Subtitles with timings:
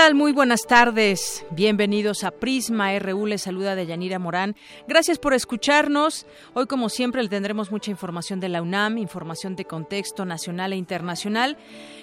[0.00, 1.44] Muy buenas tardes.
[1.50, 3.26] Bienvenidos a Prisma RU.
[3.26, 4.56] Les saluda Deyanira Morán.
[4.88, 6.26] Gracias por escucharnos.
[6.54, 10.76] Hoy, como siempre, le tendremos mucha información de la UNAM, información de contexto nacional e
[10.76, 11.58] internacional.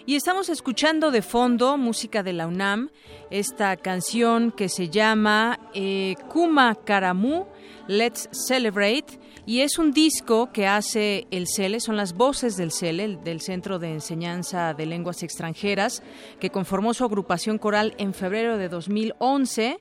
[0.06, 2.92] Y estamos escuchando de fondo música de la UNAM,
[3.32, 7.48] esta canción que se llama eh, Kuma Karamu,
[7.88, 13.16] Let's Celebrate y es un disco que hace el CELE, son las voces del CELE,
[13.24, 16.04] del Centro de Enseñanza de Lenguas Extranjeras,
[16.42, 19.80] que conformó su agrupación coral en febrero de 2011.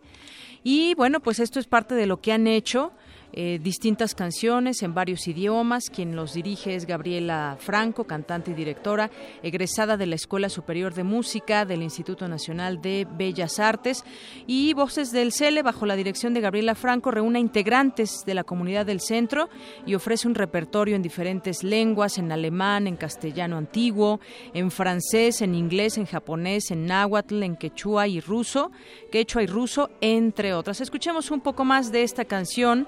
[0.63, 2.93] Y bueno, pues esto es parte de lo que han hecho
[3.33, 5.91] eh, distintas canciones en varios idiomas.
[5.91, 9.11] Quien los dirige es Gabriela Franco, cantante y directora,
[9.43, 14.05] egresada de la Escuela Superior de Música del Instituto Nacional de Bellas Artes.
[14.47, 18.87] Y Voces del Cele, bajo la dirección de Gabriela Franco, reúne integrantes de la comunidad
[18.87, 19.49] del centro
[19.87, 24.21] y ofrece un repertorio en diferentes lenguas, en alemán, en castellano antiguo,
[24.55, 28.71] en francés, en inglés, en japonés, en náhuatl, en quechua y ruso,
[29.11, 30.81] quechua y ruso, entre otras.
[30.81, 32.87] Escuchemos un poco más de esta canción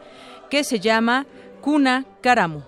[0.49, 1.27] que se llama
[1.61, 2.63] Cuna Caramu.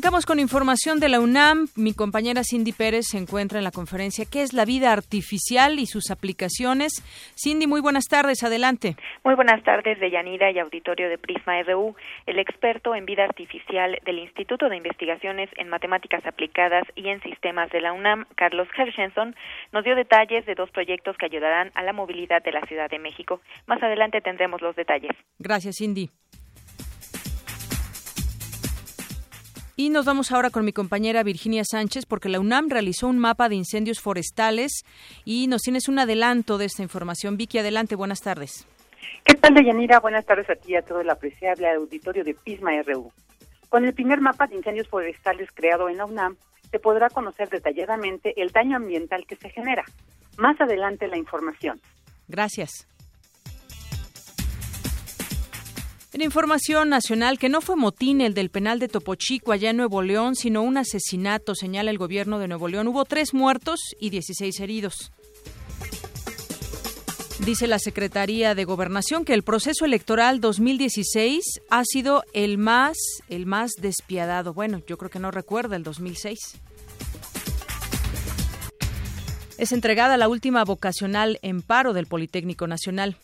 [0.00, 1.66] Arrancamos con información de la UNAM.
[1.76, 5.84] Mi compañera Cindy Pérez se encuentra en la conferencia ¿Qué es la vida artificial y
[5.84, 7.04] sus aplicaciones?
[7.36, 8.42] Cindy, muy buenas tardes.
[8.42, 8.96] Adelante.
[9.24, 11.94] Muy buenas tardes, Deyanira y auditorio de Prisma RU.
[12.24, 17.68] El experto en vida artificial del Instituto de Investigaciones en Matemáticas Aplicadas y en Sistemas
[17.68, 19.36] de la UNAM, Carlos Hershenson,
[19.70, 22.98] nos dio detalles de dos proyectos que ayudarán a la movilidad de la Ciudad de
[22.98, 23.42] México.
[23.66, 25.12] Más adelante tendremos los detalles.
[25.38, 26.08] Gracias, Cindy.
[29.80, 33.48] Y nos vamos ahora con mi compañera Virginia Sánchez porque la UNAM realizó un mapa
[33.48, 34.84] de incendios forestales
[35.24, 37.38] y nos tienes un adelanto de esta información.
[37.38, 38.66] Vicky, adelante, buenas tardes.
[39.24, 39.98] ¿Qué tal, Deyanira?
[40.00, 43.10] Buenas tardes a ti y a todo el apreciable auditorio de Pisma RU.
[43.70, 46.36] Con el primer mapa de incendios forestales creado en la UNAM,
[46.70, 49.86] se podrá conocer detalladamente el daño ambiental que se genera.
[50.36, 51.80] Más adelante la información.
[52.28, 52.86] Gracias.
[56.12, 59.76] En información nacional, que no fue motín el del penal de Topo Chico allá en
[59.76, 62.88] Nuevo León, sino un asesinato, señala el gobierno de Nuevo León.
[62.88, 65.12] Hubo tres muertos y 16 heridos.
[67.46, 72.96] Dice la Secretaría de Gobernación que el proceso electoral 2016 ha sido el más,
[73.28, 74.52] el más despiadado.
[74.52, 76.38] Bueno, yo creo que no recuerda el 2006.
[79.58, 83.16] Es entregada la última vocacional en paro del Politécnico Nacional.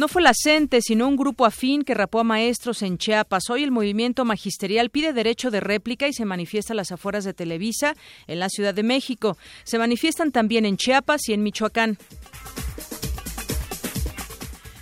[0.00, 3.50] No fue la CENTE, sino un grupo afín que rapó a maestros en Chiapas.
[3.50, 7.34] Hoy el movimiento magisterial pide derecho de réplica y se manifiesta a las afueras de
[7.34, 7.94] Televisa,
[8.26, 9.36] en la Ciudad de México.
[9.62, 11.98] Se manifiestan también en Chiapas y en Michoacán.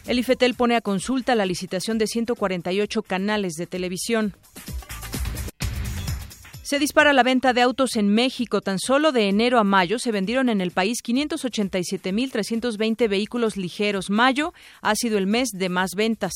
[0.06, 4.36] El IFETEL pone a consulta la licitación de 148 canales de televisión.
[6.68, 8.60] Se dispara la venta de autos en México.
[8.60, 14.10] Tan solo de enero a mayo se vendieron en el país 587.320 vehículos ligeros.
[14.10, 14.52] Mayo
[14.82, 16.34] ha sido el mes de más ventas.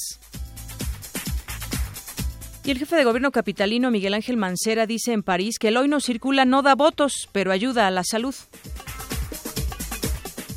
[2.64, 5.88] Y el jefe de gobierno capitalino, Miguel Ángel Mancera, dice en París que el hoy
[5.88, 8.34] no circula no da votos, pero ayuda a la salud.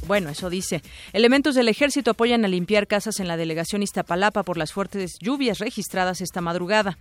[0.07, 0.83] Bueno, eso dice.
[1.11, 5.59] Elementos del ejército apoyan a limpiar casas en la delegación Iztapalapa por las fuertes lluvias
[5.59, 6.97] registradas esta madrugada.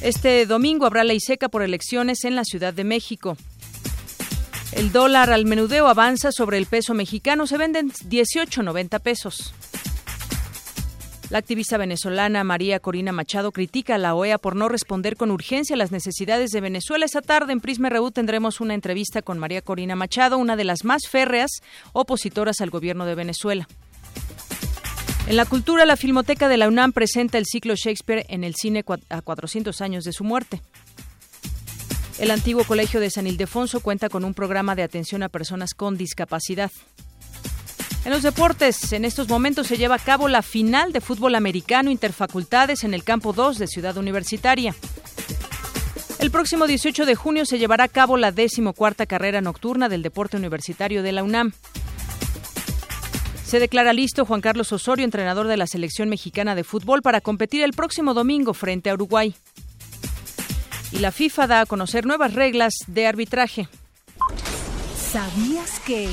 [0.00, 3.36] Este domingo habrá ley seca por elecciones en la Ciudad de México.
[4.72, 9.54] El dólar al menudeo avanza sobre el peso mexicano, se venden 18.90 pesos.
[11.30, 15.74] La activista venezolana María Corina Machado critica a la OEA por no responder con urgencia
[15.74, 17.04] a las necesidades de Venezuela.
[17.04, 20.84] Esta tarde en Prisma RU tendremos una entrevista con María Corina Machado, una de las
[20.84, 21.50] más férreas
[21.92, 23.68] opositoras al gobierno de Venezuela.
[25.28, 28.82] En la cultura, la Filmoteca de la UNAM presenta el ciclo Shakespeare en el cine
[29.10, 30.62] a 400 años de su muerte.
[32.18, 35.98] El antiguo Colegio de San Ildefonso cuenta con un programa de atención a personas con
[35.98, 36.70] discapacidad.
[38.06, 41.90] En los deportes, en estos momentos se lleva a cabo la final de fútbol americano
[41.90, 44.74] interfacultades en el campo 2 de Ciudad Universitaria.
[46.20, 50.38] El próximo 18 de junio se llevará a cabo la decimocuarta carrera nocturna del deporte
[50.38, 51.52] universitario de la UNAM.
[53.48, 57.62] Se declara listo Juan Carlos Osorio, entrenador de la selección mexicana de fútbol, para competir
[57.62, 59.34] el próximo domingo frente a Uruguay.
[60.92, 63.66] Y la FIFA da a conocer nuevas reglas de arbitraje.
[64.94, 66.10] ¿Sabías que...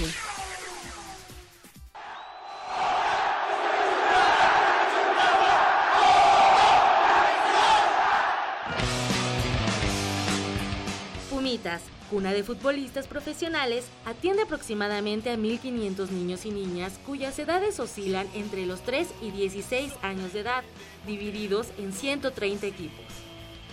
[11.30, 11.82] Pumitas,
[12.16, 18.66] cuna de futbolistas profesionales, atiende aproximadamente a 1.500 niños y niñas cuyas edades oscilan entre
[18.66, 20.64] los 3 y 16 años de edad,
[21.06, 23.04] divididos en 130 equipos.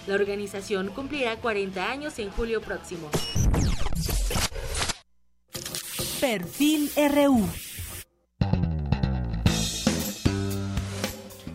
[0.09, 3.11] La organización cumplirá 40 años en julio próximo.
[6.21, 7.49] Perfil RU.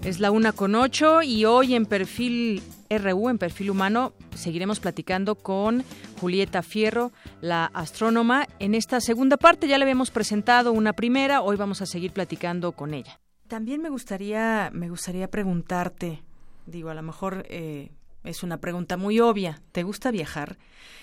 [0.06, 5.36] Es la una con ocho y hoy en Perfil RU, en Perfil Humano, seguiremos platicando
[5.36, 5.84] con
[6.20, 7.12] Julieta Fierro,
[7.42, 8.48] la astrónoma.
[8.60, 12.72] En esta segunda parte ya le habíamos presentado una primera, hoy vamos a seguir platicando
[12.72, 13.20] con ella.
[13.48, 16.24] También me gustaría, me gustaría preguntarte,
[16.66, 17.92] digo, a lo mejor eh,
[18.24, 19.62] es una pregunta muy obvia.
[19.72, 20.58] ¿Te gusta viajar?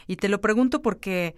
[0.07, 1.35] Y te lo pregunto porque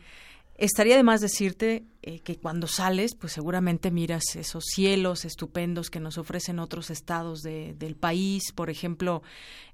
[0.58, 6.00] estaría de más decirte eh, que cuando sales, pues seguramente miras esos cielos estupendos que
[6.00, 8.53] nos ofrecen otros estados del país.
[8.55, 9.23] Por ejemplo,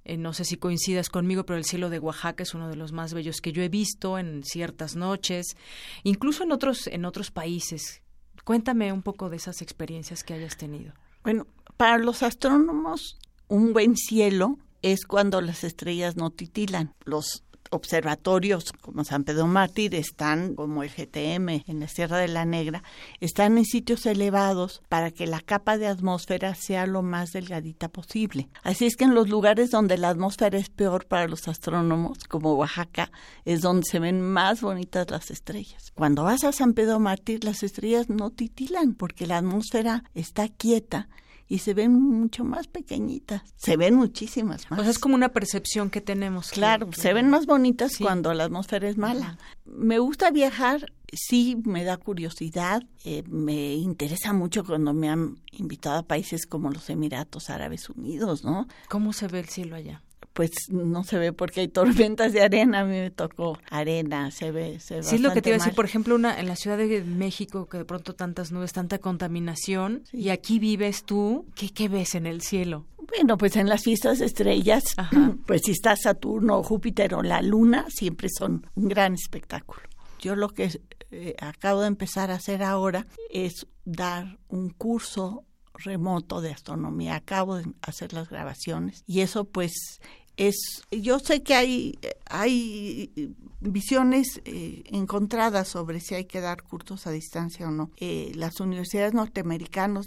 [0.05, 2.93] eh, no sé si coincidas conmigo, pero el cielo de Oaxaca es uno de los
[2.93, 5.57] más bellos que yo he visto en ciertas noches,
[6.03, 8.03] incluso en otros, en otros países.
[8.45, 10.95] Cuéntame un poco de esas experiencias que hayas tenido.
[11.23, 11.47] Bueno,
[11.77, 16.95] para los astrónomos, un buen cielo es cuando las estrellas no titilan.
[17.05, 22.45] Los observatorios como San Pedro Mártir están, como el GTM en la Sierra de la
[22.45, 22.83] Negra,
[23.21, 28.49] están en sitios elevados para que la capa de atmósfera sea lo más delgadita posible.
[28.63, 32.55] Así es que en los lugares donde la atmósfera es peor para los astrónomos, como
[32.55, 33.11] Oaxaca,
[33.45, 35.93] es donde se ven más bonitas las estrellas.
[35.95, 41.09] Cuando vas a San Pedro Mártir, las estrellas no titilan porque la atmósfera está quieta
[41.49, 43.43] y se ven mucho más pequeñitas.
[43.57, 44.81] Se ven muchísimas más.
[44.81, 46.51] O sea, es como una percepción que tenemos.
[46.51, 49.39] Claro, se ven más bonitas cuando la atmósfera es mala.
[49.65, 55.99] Me gusta viajar, sí, me da curiosidad, eh, me interesa mucho cuando me han invitado
[55.99, 58.67] a países como los Emiratos Árabes Unidos, ¿no?
[58.89, 60.03] ¿Cómo se ve el cielo allá?
[60.33, 64.51] Pues no se ve porque hay tormentas de arena, a mí me tocó arena, se
[64.51, 66.47] ve, se ve Sí, es lo que te iba a decir, por ejemplo, una en
[66.47, 71.47] la Ciudad de México que de pronto tantas nubes, tanta contaminación y aquí vives tú,
[71.55, 72.87] ¿qué, ¿qué ves en el cielo?
[73.09, 74.85] Bueno, pues en las fiestas de estrellas,
[75.47, 79.83] pues si está Saturno, Júpiter o la Luna, siempre son un gran espectáculo.
[80.19, 80.71] Yo lo que
[81.11, 85.45] eh, acabo de empezar a hacer ahora es dar un curso
[85.75, 87.17] remoto de astronomía.
[87.17, 90.01] Acabo de hacer las grabaciones y eso pues
[90.37, 97.07] es yo sé que hay hay visiones eh, encontradas sobre si hay que dar cursos
[97.07, 97.91] a distancia o no.
[97.97, 100.07] Eh, las universidades norteamericanas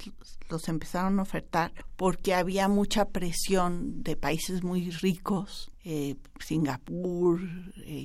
[0.49, 7.39] los empezaron a ofertar porque había mucha presión de países muy ricos, eh, Singapur,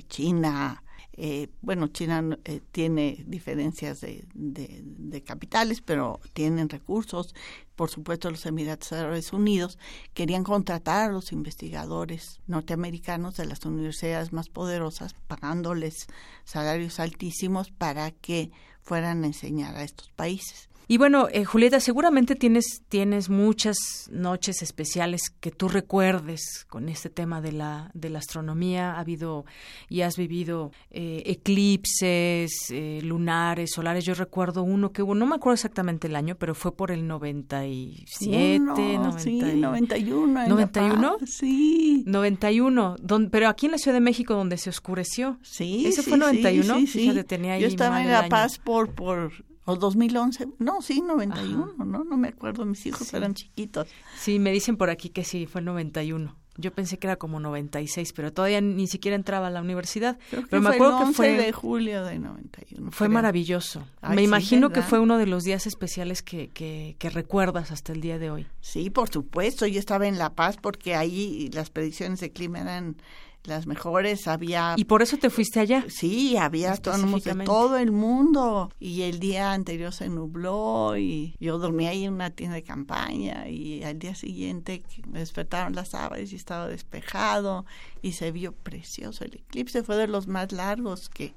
[0.07, 7.35] China, eh, bueno, China eh, tiene diferencias de, de, capitales, pero tienen recursos.
[7.75, 9.77] Por supuesto, los Emiratos Árabes Unidos
[10.13, 16.07] querían contratar a los investigadores norteamericanos de las universidades más poderosas, pagándoles
[16.45, 18.51] salarios altísimos para que
[18.81, 20.70] fueran a enseñar a estos países.
[20.91, 23.77] Y bueno, eh, Julieta, seguramente tienes, tienes muchas
[24.11, 28.95] noches especiales que tú recuerdes con este tema de la, de la astronomía.
[28.95, 29.45] Ha habido
[29.87, 34.03] y has vivido eh, eclipses, eh, lunares, solares.
[34.03, 37.07] Yo recuerdo uno que hubo, no me acuerdo exactamente el año, pero fue por el
[37.07, 40.43] 97, Uno, 90, sí, 91.
[40.43, 41.19] en La ¿91?
[41.19, 42.03] Paz, sí.
[42.05, 45.39] 91, don, pero aquí en la Ciudad de México donde se oscureció.
[45.41, 46.79] Sí, ¿Ese sí, fue 91?
[46.79, 48.27] Sí, sí, Fíjate, tenía ahí Yo estaba en La.
[48.27, 49.31] Paz por, por
[49.65, 53.87] o 2011, no, sí, 91, no, no me acuerdo, mis hijos eran chiquitos.
[54.17, 56.35] Sí, me dicen por aquí que sí, fue el 91.
[56.57, 60.19] Yo pensé que era como 96, pero todavía ni siquiera entraba a la universidad.
[60.29, 62.91] Creo que pero me fue acuerdo el 11 que fue de julio de 91.
[62.91, 63.13] Fue creo.
[63.13, 63.83] maravilloso.
[64.01, 67.71] Ay, Me sí, imagino que fue uno de los días especiales que, que, que recuerdas
[67.71, 68.47] hasta el día de hoy.
[68.59, 72.97] Sí, por supuesto, yo estaba en La Paz porque ahí las predicciones de clima eran
[73.43, 74.75] las mejores, había...
[74.77, 75.85] ¿Y por eso te fuiste allá?
[75.87, 81.57] Sí, había astrónomos de todo el mundo y el día anterior se nubló y yo
[81.57, 86.31] dormí ahí en una tienda de campaña y al día siguiente me despertaron las aves
[86.33, 87.65] y estaba despejado
[88.01, 91.33] y se vio precioso el eclipse, fue de los más largos que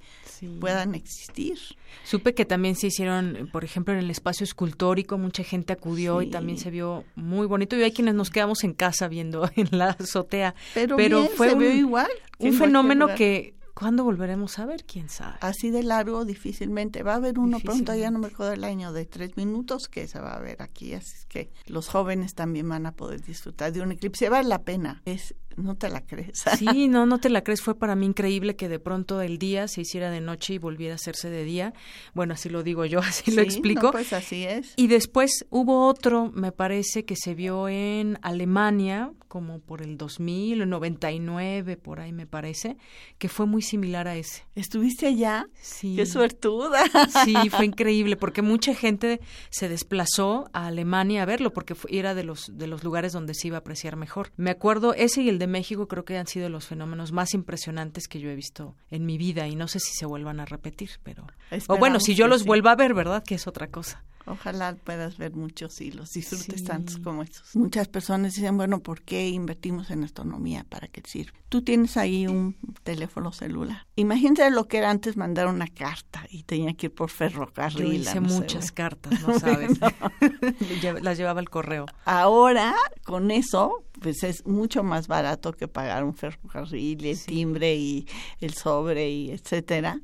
[0.61, 1.59] puedan existir.
[2.05, 6.31] Supe que también se hicieron, por ejemplo, en el espacio escultórico, mucha gente acudió y
[6.31, 9.91] también se vio muy bonito y hay quienes nos quedamos en casa viendo en la
[9.91, 10.55] azotea.
[10.75, 12.11] Pero, fue un, igual.
[12.39, 14.85] Un fenómeno que ¿Cuándo volveremos a ver?
[14.85, 15.37] ¿Quién sabe?
[15.41, 17.03] Así de largo, difícilmente.
[17.03, 20.07] Va a haber uno pronto, ya no me acuerdo el año, de tres minutos que
[20.07, 20.95] se va a ver aquí.
[20.95, 24.29] Así es que los jóvenes también van a poder disfrutar de un eclipse.
[24.29, 25.03] Vale la pena.
[25.07, 26.45] Es no te la crees.
[26.59, 27.61] Sí, no, no te la crees.
[27.61, 30.95] Fue para mí increíble que de pronto el día se hiciera de noche y volviera
[30.95, 31.75] a hacerse de día.
[32.15, 33.91] Bueno, así lo digo yo, así lo explico.
[33.93, 34.73] pues así es.
[34.77, 40.63] Y después hubo otro, me parece, que se vio en Alemania, como por el 2000
[40.63, 42.77] o 99, por ahí me parece,
[43.19, 44.47] que fue muy similar a ese.
[44.55, 45.49] ¿Estuviste allá?
[45.61, 45.97] Sí.
[45.97, 46.85] ¡Qué suertuda!
[47.25, 49.21] Sí, fue increíble, porque mucha gente
[49.51, 53.49] se desplazó a Alemania a verlo, porque era de los, de los lugares donde se
[53.49, 54.31] iba a apreciar mejor.
[54.37, 58.09] Me acuerdo, ese y el de México creo que han sido los fenómenos más impresionantes
[58.09, 60.91] que yo he visto en mi vida, y no sé si se vuelvan a repetir,
[61.03, 61.27] pero...
[61.69, 63.23] o bueno, si yo los vuelvo a ver, ¿verdad?
[63.25, 64.05] Que es otra cosa.
[64.27, 67.55] Ojalá puedas ver muchos y los disfrutes tantos como esos.
[67.55, 70.65] Muchas personas dicen, bueno, ¿por qué invertimos en astronomía?
[70.69, 71.39] ¿Para qué sirve?
[71.51, 73.87] Tú tienes ahí un teléfono celular.
[73.97, 77.87] Imagínate lo que era antes mandar una carta y tenía que ir por ferrocarril.
[77.87, 79.79] Yo hice muchas cartas, no sabes.
[81.03, 81.87] Las llevaba el correo.
[82.07, 88.07] Ahora, con eso, pues es mucho más barato que pagar un ferrocarril, el timbre y
[88.41, 90.01] el sobre y etcétera.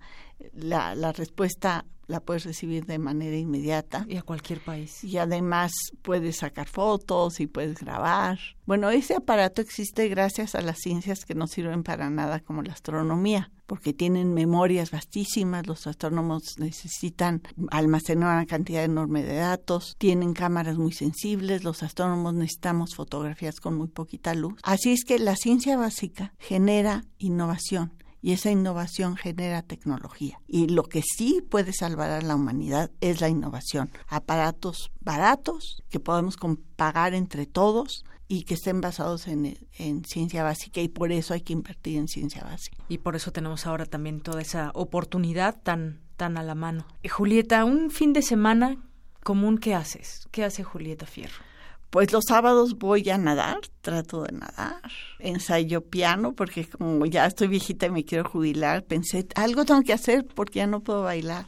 [0.52, 4.04] La, la respuesta la puedes recibir de manera inmediata.
[4.08, 5.02] Y a cualquier país.
[5.04, 8.38] Y además puedes sacar fotos y puedes grabar.
[8.66, 12.72] Bueno, ese aparato existe gracias a las ciencias que no sirven para nada como la
[12.72, 20.34] astronomía, porque tienen memorias vastísimas, los astrónomos necesitan almacenar una cantidad enorme de datos, tienen
[20.34, 24.54] cámaras muy sensibles, los astrónomos necesitamos fotografías con muy poquita luz.
[24.62, 30.40] Así es que la ciencia básica genera innovación y esa innovación genera tecnología.
[30.46, 33.90] Y lo que sí puede salvar a la humanidad es la innovación.
[34.08, 36.36] Aparatos baratos que podemos
[36.76, 41.40] pagar entre todos y que estén basados en, en, ciencia básica y por eso hay
[41.40, 42.76] que invertir en ciencia básica.
[42.88, 46.86] Y por eso tenemos ahora también toda esa oportunidad tan, tan a la mano.
[47.02, 48.76] Eh, Julieta, un fin de semana
[49.24, 50.28] común, ¿qué haces?
[50.30, 51.49] ¿Qué hace Julieta Fierro?
[51.90, 54.80] Pues los sábados voy a nadar, trato de nadar,
[55.18, 59.92] ensayo piano porque como ya estoy viejita y me quiero jubilar, pensé, algo tengo que
[59.92, 61.46] hacer porque ya no puedo bailar.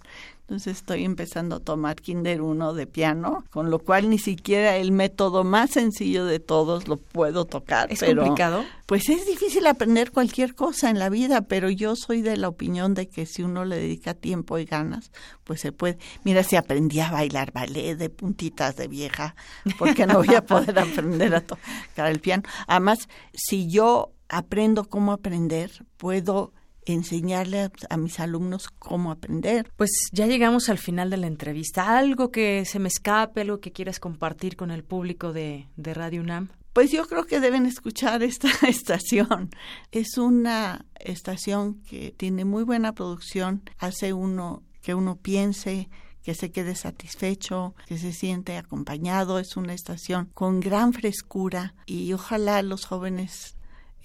[0.53, 4.93] Entonces estoy empezando a tomar Kinder 1 de piano, con lo cual ni siquiera el
[4.93, 7.91] método más sencillo de todos lo puedo tocar.
[7.91, 8.63] ¿Es complicado?
[8.85, 12.93] Pues es difícil aprender cualquier cosa en la vida, pero yo soy de la opinión
[12.93, 15.11] de que si uno le dedica tiempo y ganas,
[15.43, 15.97] pues se puede.
[16.23, 19.35] Mira, si aprendí a bailar ballet de puntitas de vieja,
[19.79, 22.43] ¿por qué no voy a poder aprender a tocar el piano?
[22.67, 26.53] Además, si yo aprendo cómo aprender, puedo
[26.87, 29.71] enseñarle a, mis alumnos cómo aprender.
[29.77, 31.97] Pues ya llegamos al final de la entrevista.
[31.99, 36.23] ¿Algo que se me escape, algo que quieras compartir con el público de, de Radio
[36.23, 36.49] UNAM?
[36.73, 39.51] Pues yo creo que deben escuchar esta estación.
[39.91, 45.89] Es una estación que tiene muy buena producción, hace uno que uno piense,
[46.23, 49.39] que se quede satisfecho, que se siente acompañado.
[49.39, 53.57] Es una estación con gran frescura y ojalá los jóvenes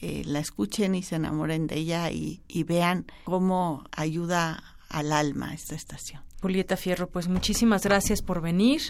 [0.02, 5.54] eh, la escuchen y se enamoren de ella y, y vean cómo ayuda al alma
[5.54, 6.22] esta estación.
[6.42, 8.82] Julieta Fierro, pues muchísimas gracias por venir.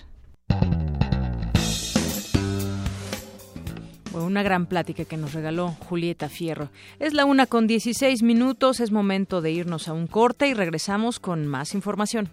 [4.12, 6.70] Fue una gran plática que nos regaló Julieta Fierro.
[7.00, 11.20] Es la una con 16 minutos, es momento de irnos a un corte y regresamos
[11.20, 12.30] con más información.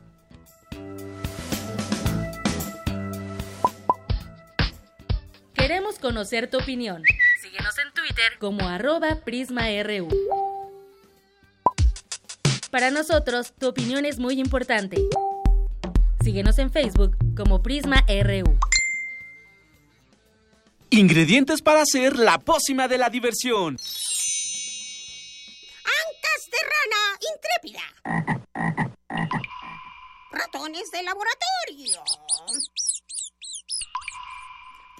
[5.53, 7.03] Queremos conocer tu opinión.
[8.07, 10.09] Twitter como arroba PrismaRU.
[12.71, 14.99] Para nosotros, tu opinión es muy importante.
[16.23, 18.59] Síguenos en Facebook como PrismaRU.
[20.91, 23.79] Ingredientes para hacer la pócima de la diversión.
[25.85, 27.01] Ancas de rana
[27.33, 27.85] intrépida.
[30.31, 32.05] Ratones de laboratorio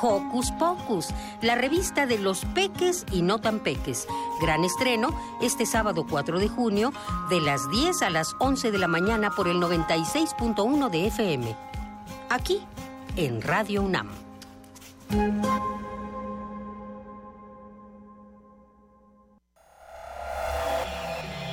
[0.00, 1.08] Hocus Pocus,
[1.42, 4.06] la revista de los peques y no tan peques.
[4.40, 5.10] Gran estreno
[5.42, 6.92] este sábado 4 de junio
[7.28, 11.56] de las 10 a las 11 de la mañana por el 96.1 de FM.
[12.30, 12.60] Aquí,
[13.16, 14.08] en Radio UNAM.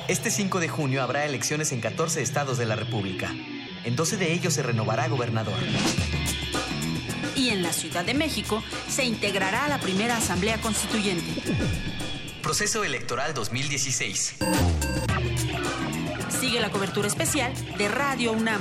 [0.08, 3.30] Este 5 de junio habrá elecciones en 14 estados de la República.
[3.84, 5.58] En 12 de ellos se renovará gobernador.
[7.48, 11.40] Y en la Ciudad de México se integrará a la primera Asamblea Constituyente.
[12.42, 14.34] Proceso Electoral 2016.
[16.38, 18.60] Sigue la cobertura especial de Radio UNAM.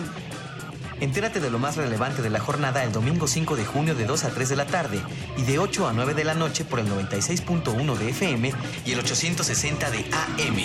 [1.01, 4.23] Entérate de lo más relevante de la jornada el domingo 5 de junio de 2
[4.23, 5.01] a 3 de la tarde
[5.35, 8.53] y de 8 a 9 de la noche por el 96.1 de FM
[8.85, 10.57] y el 860 de AM.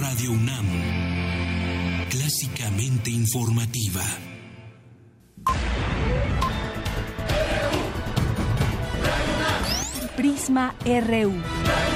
[0.00, 2.08] Radio UNAM.
[2.08, 4.31] Clásicamente informativa.
[10.22, 11.91] Prisma RU.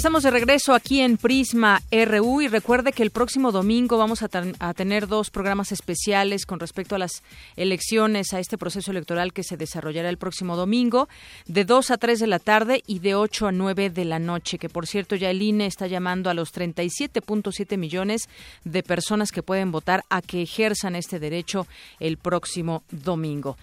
[0.00, 4.72] Estamos de regreso aquí en Prisma RU y recuerde que el próximo domingo vamos a,
[4.72, 7.22] tener dos programas especiales con respecto a las
[7.54, 11.10] elecciones, a este proceso electoral que se desarrollará el próximo domingo,
[11.44, 14.58] de 2 a 3 de la tarde y de 8 a 9 de la noche,
[14.58, 18.30] que por cierto ya el INE está llamando a los 37.7 millones
[18.64, 21.66] de personas que pueden votar a que ejerzan este derecho
[21.98, 23.58] el próximo domingo.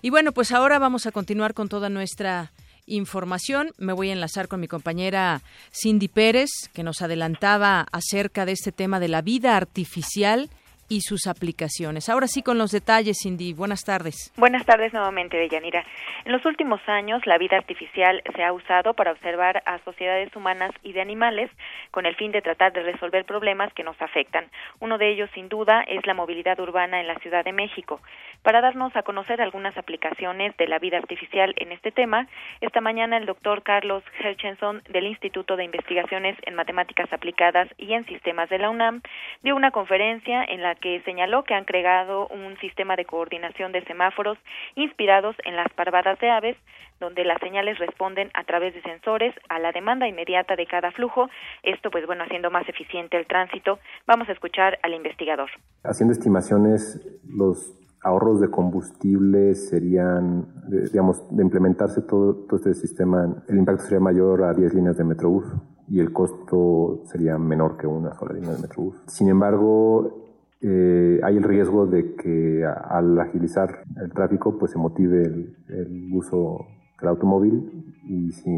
[0.00, 2.50] Y bueno, pues ahora vamos a continuar con toda nuestra
[2.86, 3.72] información.
[3.78, 8.72] Me voy a enlazar con mi compañera Cindy Pérez, que nos adelantaba acerca de este
[8.72, 10.50] tema de la vida artificial
[10.88, 12.08] y sus aplicaciones.
[12.08, 13.52] Ahora sí con los detalles, Cindy.
[13.54, 14.32] Buenas tardes.
[14.36, 15.84] Buenas tardes nuevamente, Deyanira.
[16.24, 20.70] En los últimos años, la vida artificial se ha usado para observar a sociedades humanas
[20.82, 21.50] y de animales
[21.90, 24.46] con el fin de tratar de resolver problemas que nos afectan.
[24.80, 28.00] Uno de ellos, sin duda, es la movilidad urbana en la Ciudad de México.
[28.42, 32.26] Para darnos a conocer algunas aplicaciones de la vida artificial en este tema,
[32.60, 38.04] esta mañana el doctor Carlos Herchenson del Instituto de Investigaciones en Matemáticas Aplicadas y en
[38.06, 39.02] Sistemas de la UNAM
[39.42, 43.84] dio una conferencia en la que señaló que han creado un sistema de coordinación de
[43.84, 44.38] semáforos
[44.74, 46.56] inspirados en las parvadas de aves,
[47.00, 51.28] donde las señales responden a través de sensores a la demanda inmediata de cada flujo,
[51.62, 53.78] esto pues bueno, haciendo más eficiente el tránsito.
[54.06, 55.50] Vamos a escuchar al investigador.
[55.82, 63.58] Haciendo estimaciones, los ahorros de combustible serían, digamos, de implementarse todo, todo este sistema, el
[63.58, 65.44] impacto sería mayor a 10 líneas de Metrobús
[65.88, 69.02] y el costo sería menor que una sola línea de Metrobús.
[69.06, 70.21] Sin embargo,
[70.62, 76.10] eh, hay el riesgo de que al agilizar el tráfico pues se motive el, el
[76.12, 76.66] uso
[77.00, 78.50] del automóvil y si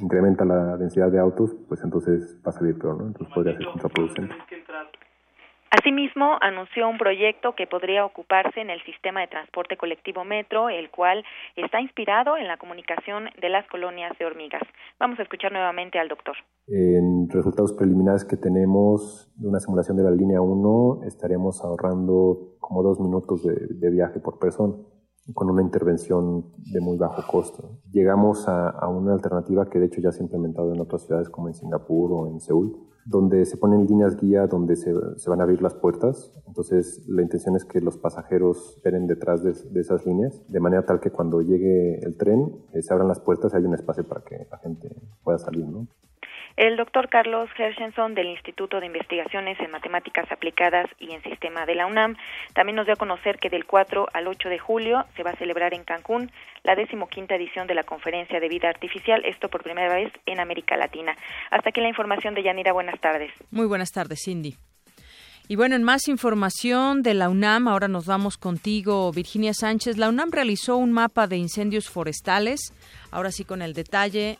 [0.00, 3.06] incrementa la densidad de autos pues entonces va a salir peor, ¿no?
[3.06, 4.34] entonces podría ser contraproducente.
[5.78, 10.88] Asimismo, anunció un proyecto que podría ocuparse en el sistema de transporte colectivo Metro, el
[10.88, 11.22] cual
[11.54, 14.62] está inspirado en la comunicación de las colonias de hormigas.
[14.98, 16.34] Vamos a escuchar nuevamente al doctor.
[16.68, 22.82] En resultados preliminares que tenemos de una simulación de la línea 1, estaríamos ahorrando como
[22.82, 24.72] dos minutos de, viaje por persona
[25.34, 27.78] con una intervención de muy bajo costo.
[27.90, 31.48] Llegamos a, una alternativa que de hecho ya se ha implementado en otras ciudades como
[31.48, 35.44] en Singapur o en Seúl, donde se ponen líneas guía donde se, se, van a
[35.44, 36.32] abrir las puertas.
[36.46, 40.84] Entonces, la intención es que los pasajeros esperen detrás de, de esas líneas, de manera
[40.84, 44.04] tal que cuando llegue el tren eh, se abran las puertas y hay un espacio
[44.04, 44.90] para que la gente
[45.22, 45.86] pueda salir, ¿no?
[46.56, 51.74] El doctor Carlos Hershenson del Instituto de Investigaciones en Matemáticas Aplicadas y en Sistema de
[51.74, 52.16] la UNAM
[52.54, 55.36] también nos dio a conocer que del 4 al 8 de julio se va a
[55.36, 59.94] celebrar en Cancún la decimoquinta edición de la Conferencia de Vida Artificial, esto por primera
[59.94, 61.14] vez en América Latina.
[61.50, 62.72] Hasta aquí la información de Yanira.
[62.72, 63.30] Buenas tardes.
[63.50, 64.56] Muy buenas tardes, Cindy.
[65.48, 69.98] Y bueno, en más información de la UNAM, ahora nos vamos contigo, Virginia Sánchez.
[69.98, 72.72] La UNAM realizó un mapa de incendios forestales,
[73.10, 74.38] ahora sí con el detalle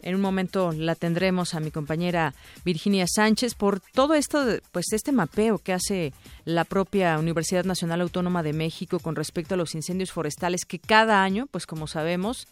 [0.00, 2.34] en un momento la tendremos a mi compañera
[2.64, 6.12] Virginia Sánchez por todo esto, pues este mapeo que hace
[6.44, 11.22] la propia Universidad Nacional Autónoma de México con respecto a los incendios forestales que cada
[11.22, 12.46] año, pues como sabemos,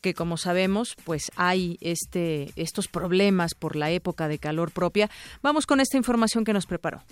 [0.00, 5.08] que como sabemos, pues hay este estos problemas por la época de calor propia.
[5.42, 7.02] Vamos con esta información que nos preparó.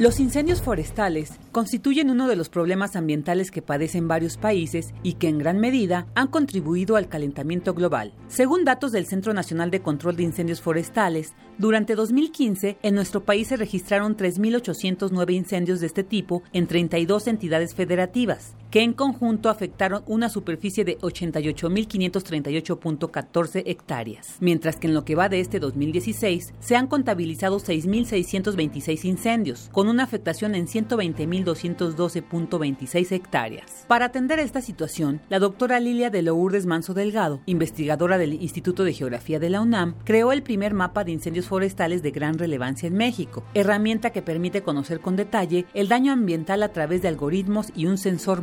[0.00, 5.28] Los incendios forestales constituyen uno de los problemas ambientales que padecen varios países y que
[5.28, 8.14] en gran medida han contribuido al calentamiento global.
[8.26, 13.48] Según datos del Centro Nacional de Control de Incendios Forestales, durante 2015 en nuestro país
[13.48, 18.54] se registraron 3.809 incendios de este tipo en 32 entidades federativas.
[18.70, 25.28] Que en conjunto afectaron una superficie de 88.538.14 hectáreas, mientras que en lo que va
[25.28, 33.84] de este 2016 se han contabilizado 6.626 incendios, con una afectación en 120.212.26 hectáreas.
[33.88, 38.92] Para atender esta situación, la doctora Lilia de Lourdes Manso Delgado, investigadora del Instituto de
[38.92, 42.94] Geografía de la UNAM, creó el primer mapa de incendios forestales de gran relevancia en
[42.94, 47.86] México, herramienta que permite conocer con detalle el daño ambiental a través de algoritmos y
[47.86, 48.42] un sensor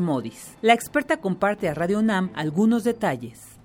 [0.62, 3.57] La experta comparte a Radio UNAM algunos detalles.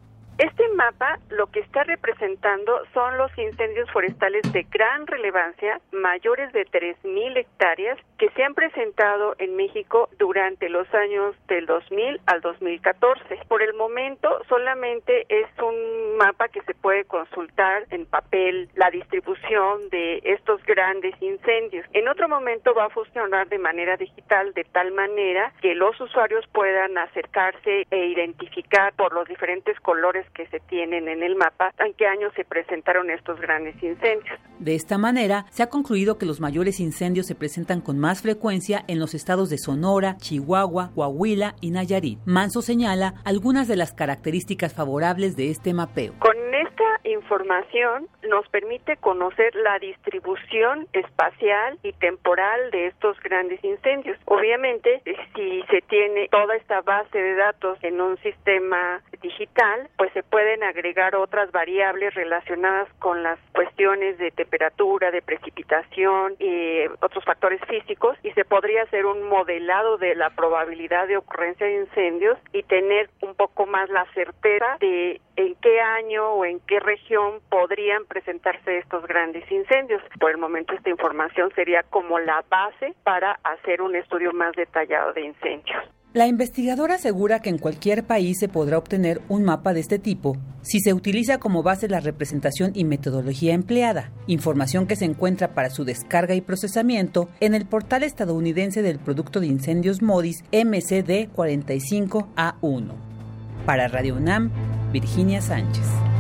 [0.43, 6.67] Este mapa lo que está representando son los incendios forestales de gran relevancia, mayores de
[6.67, 13.39] 3.000 hectáreas, que se han presentado en México durante los años del 2000 al 2014.
[13.47, 19.91] Por el momento solamente es un mapa que se puede consultar en papel la distribución
[19.91, 21.87] de estos grandes incendios.
[21.93, 26.45] En otro momento va a funcionar de manera digital de tal manera que los usuarios
[26.49, 31.95] puedan acercarse e identificar por los diferentes colores que se tienen en el mapa en
[31.95, 34.39] qué año se presentaron estos grandes incendios.
[34.59, 38.85] De esta manera, se ha concluido que los mayores incendios se presentan con más frecuencia
[38.89, 42.19] en los estados de Sonora, Chihuahua, Coahuila y Nayarit.
[42.25, 46.15] Manso señala algunas de las características favorables de este mapeo.
[46.19, 54.19] Con esta información nos permite conocer la distribución espacial y temporal de estos grandes incendios.
[54.25, 55.03] Obviamente,
[55.35, 60.63] si se tiene toda esta base de datos en un sistema digital, pues se pueden
[60.63, 68.17] agregar otras variables relacionadas con las cuestiones de temperatura, de precipitación y otros factores físicos
[68.23, 73.11] y se podría hacer un modelado de la probabilidad de ocurrencia de incendios y tener
[73.21, 77.02] un poco más la certeza de en qué año o en qué región
[77.49, 80.03] podrían presentarse estos grandes incendios.
[80.19, 85.13] Por el momento esta información sería como la base para hacer un estudio más detallado
[85.13, 85.83] de incendios.
[86.15, 90.37] La investigadora asegura que en cualquier país se podrá obtener un mapa de este tipo
[90.61, 95.71] si se utiliza como base la representación y metodología empleada, información que se encuentra para
[95.71, 102.93] su descarga y procesamiento en el portal estadounidense del Producto de Incendios MODIS MCD45A1.
[103.65, 104.51] Para Radio UNAM,
[104.93, 106.12] Virginia Sánchez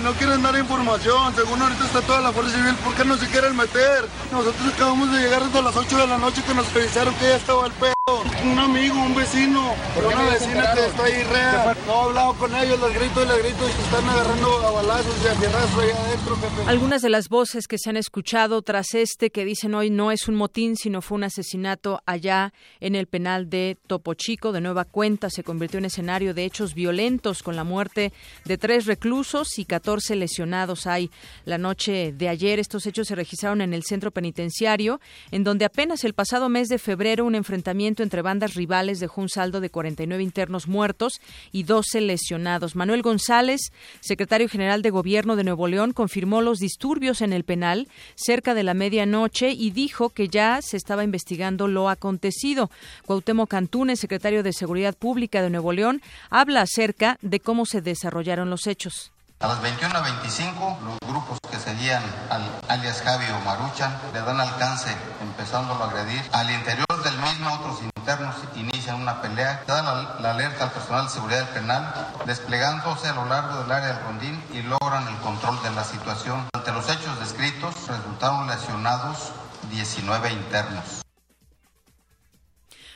[0.00, 1.34] no quieren dar información.
[1.34, 4.08] Según ahorita está toda la Fuerza Civil, ¿por qué no se quieren meter?
[4.30, 7.36] Nosotros acabamos de llegar desde las 8 de la noche que nos avisaron que ya
[7.36, 8.01] estaba el pedo.
[8.04, 11.76] Un amigo, un vecino, una vecina que está ahí real.
[11.86, 14.70] No he hablado con ellos, les grito y les grito y se están agarrando a
[14.72, 16.36] balazos y a fierrazos ahí adentro,
[16.66, 20.26] Algunas de las voces que se han escuchado tras este que dicen hoy no es
[20.26, 24.50] un motín, sino fue un asesinato allá en el penal de Topo Chico.
[24.50, 28.12] De nueva cuenta se convirtió en escenario de hechos violentos con la muerte
[28.44, 31.08] de tres reclusos y 14 lesionados hay.
[31.44, 36.02] La noche de ayer estos hechos se registraron en el centro penitenciario, en donde apenas
[36.02, 40.22] el pasado mes de febrero un enfrentamiento entre bandas rivales dejó un saldo de 49
[40.22, 42.76] internos muertos y 12 lesionados.
[42.76, 47.88] Manuel González, secretario general de Gobierno de Nuevo León, confirmó los disturbios en el penal
[48.14, 52.70] cerca de la medianoche y dijo que ya se estaba investigando lo acontecido.
[53.04, 56.00] Cuauhtémoc Cantúnez, secretario de Seguridad Pública de Nuevo León,
[56.30, 59.12] habla acerca de cómo se desarrollaron los hechos.
[59.42, 62.00] A las 21.25, los grupos que seguían
[62.30, 66.22] al alias Javi o Maruchan le dan alcance, empezándolo a agredir.
[66.30, 71.06] Al interior del mismo, otros internos inician una pelea, dan la, la, alerta al personal
[71.06, 71.92] de seguridad del penal,
[72.24, 76.46] desplegándose a lo largo del área del rondín y logran el control de la situación.
[76.52, 79.32] Ante los hechos descritos, resultaron lesionados
[79.72, 81.02] 19 internos.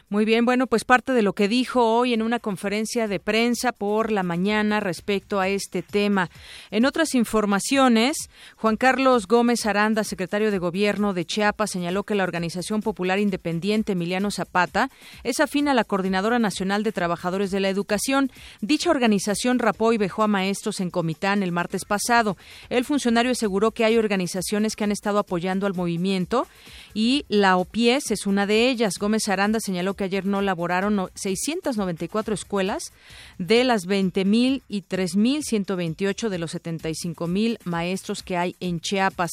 [0.08, 3.72] Muy bien, bueno, pues parte de lo que dijo hoy en una conferencia de prensa
[3.72, 6.30] por la mañana respecto a este tema.
[6.70, 8.16] En otras informaciones,
[8.54, 13.92] Juan Carlos Gómez Aranda, secretario de Gobierno de Chiapas, señaló que la Organización Popular Independiente
[13.92, 14.90] Emiliano Zapata
[15.24, 18.30] es afín a la Coordinadora Nacional de Trabajadores de la Educación.
[18.60, 22.36] Dicha organización rapó y vejó a maestros en Comitán el martes pasado.
[22.70, 26.46] El funcionario aseguró que hay organizaciones que han estado apoyando al movimiento
[26.94, 28.94] y la OPIES es una de ellas.
[29.00, 32.92] Gómez Aranda señaló que ayer no laboraron 694 escuelas
[33.38, 39.30] de las 20.000 y 3.128 de los 75.000 maestros que hay en Chiapas.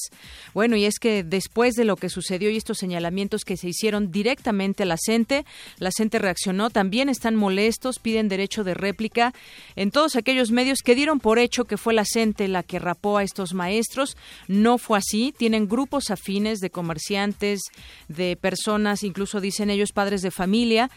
[0.54, 4.12] Bueno, y es que después de lo que sucedió y estos señalamientos que se hicieron
[4.12, 5.46] directamente a la CENTE,
[5.80, 9.34] la CENTE reaccionó, también están molestos, piden derecho de réplica
[9.76, 13.18] en todos aquellos medios que dieron por hecho que fue la CENTE la que rapó
[13.18, 14.18] a estos maestros.
[14.48, 17.62] No fue así, tienen grupos afines de comerciantes,
[18.08, 20.92] de personas, incluso dicen ellos padres de familia, familia.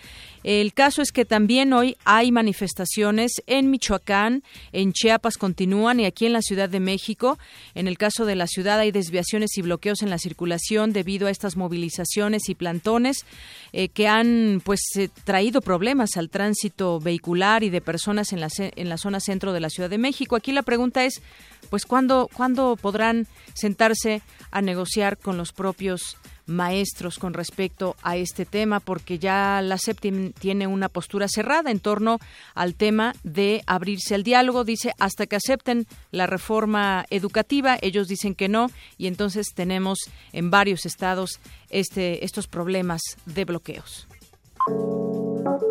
[0.44, 6.26] El caso es que también hoy hay manifestaciones en Michoacán, en Chiapas continúan y aquí
[6.26, 7.38] en la Ciudad de México.
[7.74, 11.30] En el caso de la ciudad hay desviaciones y bloqueos en la circulación debido a
[11.30, 13.24] estas movilizaciones y plantones
[13.72, 18.48] eh, que han pues eh, traído problemas al tránsito vehicular y de personas en la,
[18.58, 20.36] en la zona centro de la Ciudad de México.
[20.36, 21.22] Aquí la pregunta es,
[21.70, 28.46] pues ¿cuándo, ¿cuándo podrán sentarse a negociar con los propios maestros con respecto a este
[28.46, 32.18] tema, porque ya la SEPTIM tiene una postura cerrada en torno
[32.54, 34.64] al tema de abrirse al diálogo.
[34.64, 39.98] Dice, hasta que acepten la reforma educativa, ellos dicen que no, y entonces tenemos
[40.32, 44.06] en varios estados este, estos problemas de bloqueos.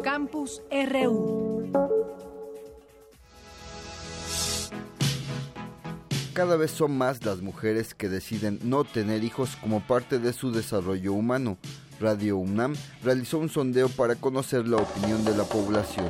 [0.04, 1.55] Campus RU.
[6.36, 10.52] Cada vez son más las mujeres que deciden no tener hijos como parte de su
[10.52, 11.58] desarrollo humano.
[12.02, 16.10] Radio UNAM realizó un sondeo para conocer la opinión de la población.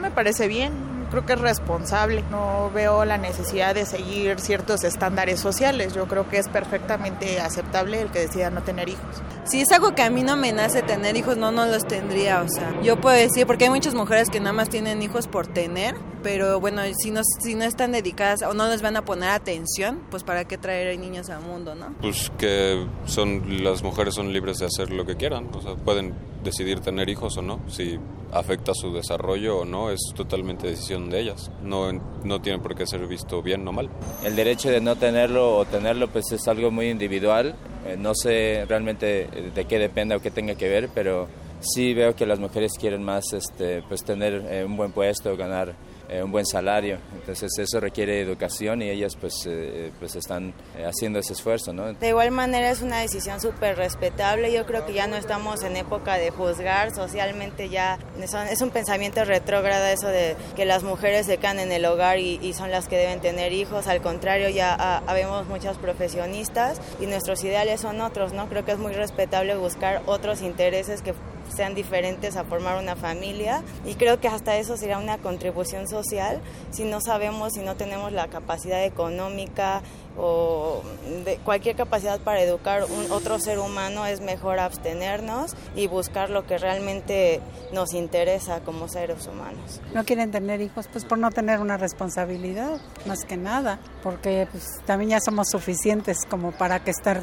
[0.00, 0.72] Me parece bien,
[1.10, 2.24] creo que es responsable.
[2.30, 5.92] No veo la necesidad de seguir ciertos estándares sociales.
[5.92, 9.20] Yo creo que es perfectamente aceptable el que decida no tener hijos.
[9.46, 12.42] Si es algo que a mí no me nace tener hijos, no, no los tendría.
[12.42, 15.46] O sea, yo puedo decir, porque hay muchas mujeres que nada más tienen hijos por
[15.46, 19.30] tener, pero bueno, si no, si no están dedicadas o no les van a poner
[19.30, 21.94] atención, pues para qué traer niños al mundo, ¿no?
[22.00, 26.14] Pues que son las mujeres son libres de hacer lo que quieran, o sea, pueden
[26.42, 27.98] decidir tener hijos o no, si
[28.32, 31.50] afecta su desarrollo o no, es totalmente decisión de ellas.
[31.62, 33.88] No, no tiene por qué ser visto bien o mal.
[34.24, 37.56] El derecho de no tenerlo o tenerlo pues es algo muy individual.
[37.86, 41.28] Eh, no sé realmente de qué depende o qué tenga que ver, pero
[41.60, 45.74] sí veo que las mujeres quieren más este, pues tener eh, un buen puesto, ganar
[46.08, 46.98] eh, un buen salario.
[47.14, 51.72] Entonces eso requiere educación y ellas pues, eh, pues están eh, haciendo ese esfuerzo.
[51.72, 51.92] ¿no?
[51.94, 54.52] De igual manera es una decisión súper respetable.
[54.52, 56.94] Yo creo que ya no estamos en época de juzgar.
[56.94, 61.84] Socialmente ya es un pensamiento retrógrado eso de que las mujeres se quedan en el
[61.84, 63.86] hogar y, son las que deben tener hijos.
[63.88, 68.32] Al contrario, ya habemos muchas profesionistas y nuestros ideales son otros.
[68.32, 68.48] ¿no?
[68.48, 71.12] Creo que es muy respetable buscar otros intereses que
[71.54, 76.40] sean diferentes a formar una familia y creo que hasta eso sería una contribución social
[76.70, 79.82] si no sabemos, si no tenemos la capacidad económica
[80.18, 80.82] o
[81.24, 86.46] de cualquier capacidad para educar un otro ser humano es mejor abstenernos y buscar lo
[86.46, 87.40] que realmente
[87.72, 89.80] nos interesa como seres humanos.
[89.92, 94.80] No quieren tener hijos pues por no tener una responsabilidad, más que nada, porque pues
[94.86, 97.20] también ya somos suficientes como para que estar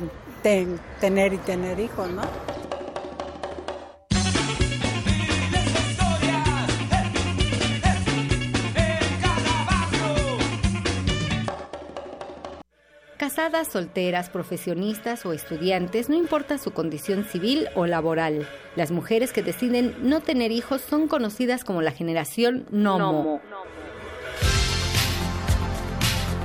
[1.00, 2.22] tener y tener hijos, ¿no?
[13.44, 18.48] Casadas, solteras, profesionistas o estudiantes, no importa su condición civil o laboral.
[18.78, 23.42] Las mujeres que deciden no tener hijos son conocidas como la generación Nomo.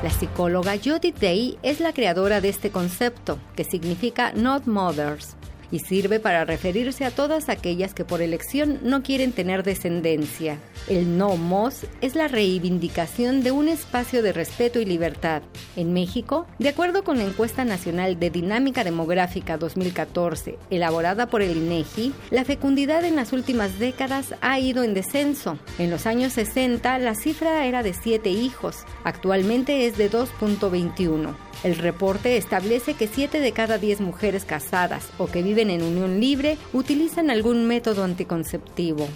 [0.02, 5.36] La psicóloga Judith Day es la creadora de este concepto, que significa Not Mothers,
[5.70, 10.58] y sirve para referirse a todas aquellas que por elección no quieren tener descendencia.
[10.88, 15.42] El nomos es la reivindicación de un espacio de respeto y libertad.
[15.76, 21.56] En México, de acuerdo con la encuesta nacional de dinámica demográfica 2014, elaborada por el
[21.56, 25.58] INEGI, la fecundidad en las últimas décadas ha ido en descenso.
[25.78, 31.47] En los años 60 la cifra era de 7 hijos, actualmente es de 2.21.
[31.64, 36.20] El reporte establece que 7 de cada 10 mujeres casadas o que viven en unión
[36.20, 39.08] libre utilizan algún método anticonceptivo.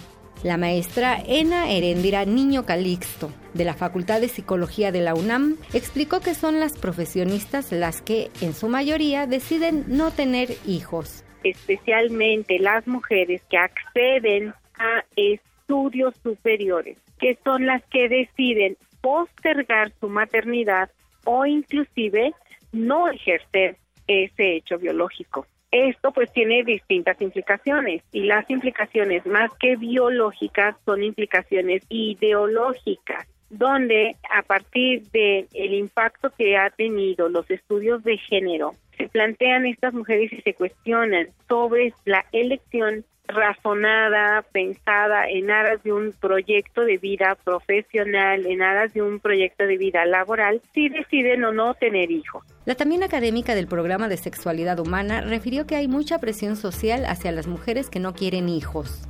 [0.43, 6.19] La maestra Ena Herendira Niño Calixto, de la Facultad de Psicología de la UNAM, explicó
[6.19, 11.23] que son las profesionistas las que, en su mayoría, deciden no tener hijos.
[11.45, 20.09] Especialmente las mujeres que acceden a estudios superiores, que son las que deciden postergar su
[20.09, 20.89] maternidad
[21.25, 22.33] o inclusive
[22.71, 25.47] no ejercer ese hecho biológico.
[25.71, 34.15] Esto pues tiene distintas implicaciones y las implicaciones más que biológicas son implicaciones ideológicas donde
[34.35, 39.93] a partir del el impacto que ha tenido los estudios de género se plantean estas
[39.93, 46.97] mujeres y se cuestionan sobre la elección razonada, pensada en aras de un proyecto de
[46.97, 52.11] vida profesional, en aras de un proyecto de vida laboral, si deciden o no tener
[52.11, 52.43] hijos.
[52.65, 57.31] La también académica del programa de sexualidad humana refirió que hay mucha presión social hacia
[57.31, 59.07] las mujeres que no quieren hijos.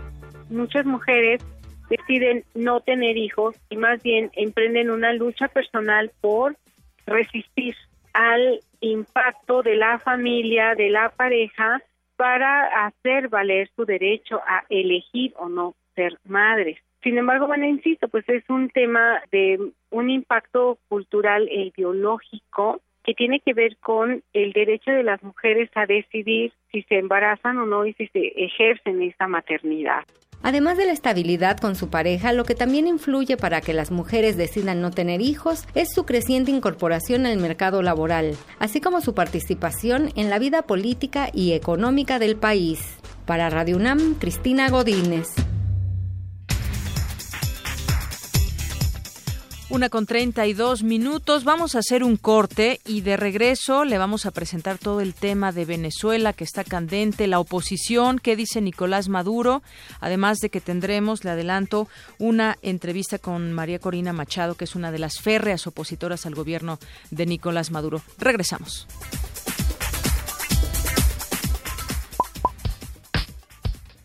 [0.49, 1.41] Muchas mujeres
[1.89, 6.55] deciden no tener hijos y más bien emprenden una lucha personal por
[7.05, 7.75] resistir
[8.13, 11.81] al impacto de la familia, de la pareja,
[12.15, 16.77] para hacer valer su derecho a elegir o no ser madres.
[17.03, 23.13] Sin embargo, bueno, insisto, pues es un tema de un impacto cultural e ideológico que
[23.13, 27.65] tiene que ver con el derecho de las mujeres a decidir si se embarazan o
[27.65, 30.05] no y si se ejercen esta maternidad.
[30.43, 34.35] Además de la estabilidad con su pareja, lo que también influye para que las mujeres
[34.35, 40.11] decidan no tener hijos es su creciente incorporación al mercado laboral, así como su participación
[40.15, 42.81] en la vida política y económica del país.
[43.25, 45.29] Para Radio UNAM, Cristina Godínez.
[49.73, 51.45] Una con 32 minutos.
[51.45, 55.51] Vamos a hacer un corte y de regreso le vamos a presentar todo el tema
[55.51, 59.63] de Venezuela que está candente, la oposición, qué dice Nicolás Maduro,
[59.99, 61.87] además de que tendremos, le adelanto,
[62.19, 66.77] una entrevista con María Corina Machado, que es una de las férreas opositoras al gobierno
[67.09, 68.03] de Nicolás Maduro.
[68.19, 68.85] Regresamos.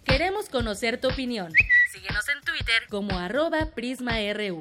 [0.06, 1.52] Queremos conocer tu opinión.
[1.92, 4.60] Síguenos en Twitter como arroba PrismaRU.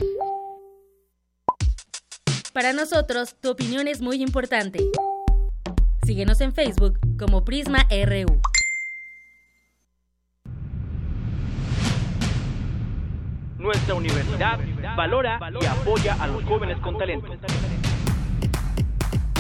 [2.58, 4.80] Para nosotros, tu opinión es muy importante.
[6.08, 8.42] Síguenos en Facebook como Prisma RU.
[13.60, 14.60] Nuestra universidad
[14.96, 17.28] valora y apoya a los jóvenes con talento.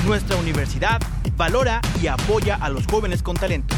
[0.05, 1.01] Nuestra universidad
[1.35, 3.73] valora y apoya a los jóvenes con talento.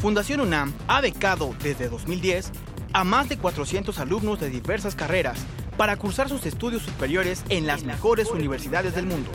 [0.00, 2.52] Fundación UNAM ha becado desde 2010
[2.94, 5.44] a más de 400 alumnos de diversas carreras
[5.76, 9.30] para cursar sus estudios superiores en las mejores universidades del mundo.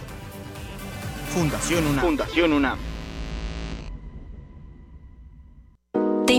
[1.34, 2.04] Fundación UNAM.
[2.04, 2.91] Fundación UNAM.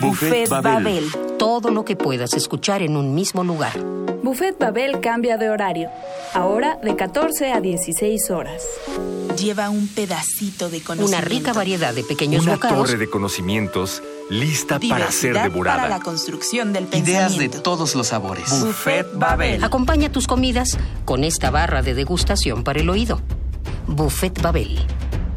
[0.00, 1.04] Buffet Babel.
[1.38, 3.78] Todo lo que puedas escuchar en un mismo lugar.
[4.22, 5.90] Buffet Babel cambia de horario.
[6.32, 8.62] Ahora de 14 a 16 horas.
[9.38, 11.16] Lleva un pedacito de conocimiento.
[11.16, 12.78] Una rica variedad de pequeños Una bocados.
[12.86, 15.82] torre de conocimientos lista para ser devorada.
[15.82, 17.62] Para la construcción del Ideas de pensamiento.
[17.62, 18.48] todos los sabores.
[18.60, 19.62] Buffet Babel.
[19.62, 23.20] Acompaña tus comidas con esta barra de degustación para el oído.
[23.86, 24.78] Buffet Babel.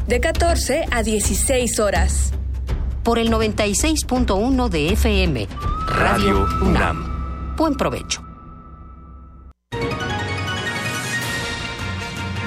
[0.07, 2.31] De 14 a 16 horas.
[3.05, 5.47] Por el 96.1 de FM.
[5.89, 7.55] Radio UNAM.
[7.55, 8.25] Buen provecho.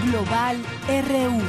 [0.05, 0.57] Global
[0.89, 1.41] RU.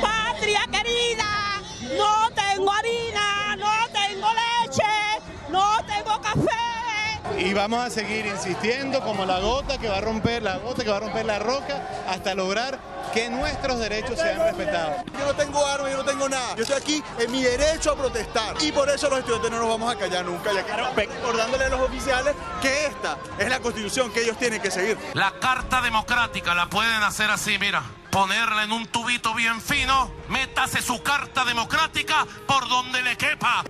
[0.00, 1.60] Patria querida,
[1.98, 4.84] no tengo harina, no tengo leche,
[5.50, 7.44] no tengo café.
[7.44, 10.90] Y vamos a seguir insistiendo como la gota que va a romper la gota que
[10.90, 12.78] va a romper la roca hasta lograr
[13.12, 15.04] que nuestros derechos sean respetados.
[15.18, 16.54] Yo no tengo armas, yo no tengo nada.
[16.56, 18.56] Yo estoy aquí en mi derecho a protestar.
[18.60, 20.52] Y por eso los estudiantes no nos vamos a callar nunca.
[20.52, 24.70] Y aquí recordándole a los oficiales que esta es la constitución que ellos tienen que
[24.70, 24.98] seguir.
[25.14, 27.82] La carta democrática la pueden hacer así, mira.
[28.10, 33.62] Ponerla en un tubito bien fino, métase su carta democrática por donde le quepa.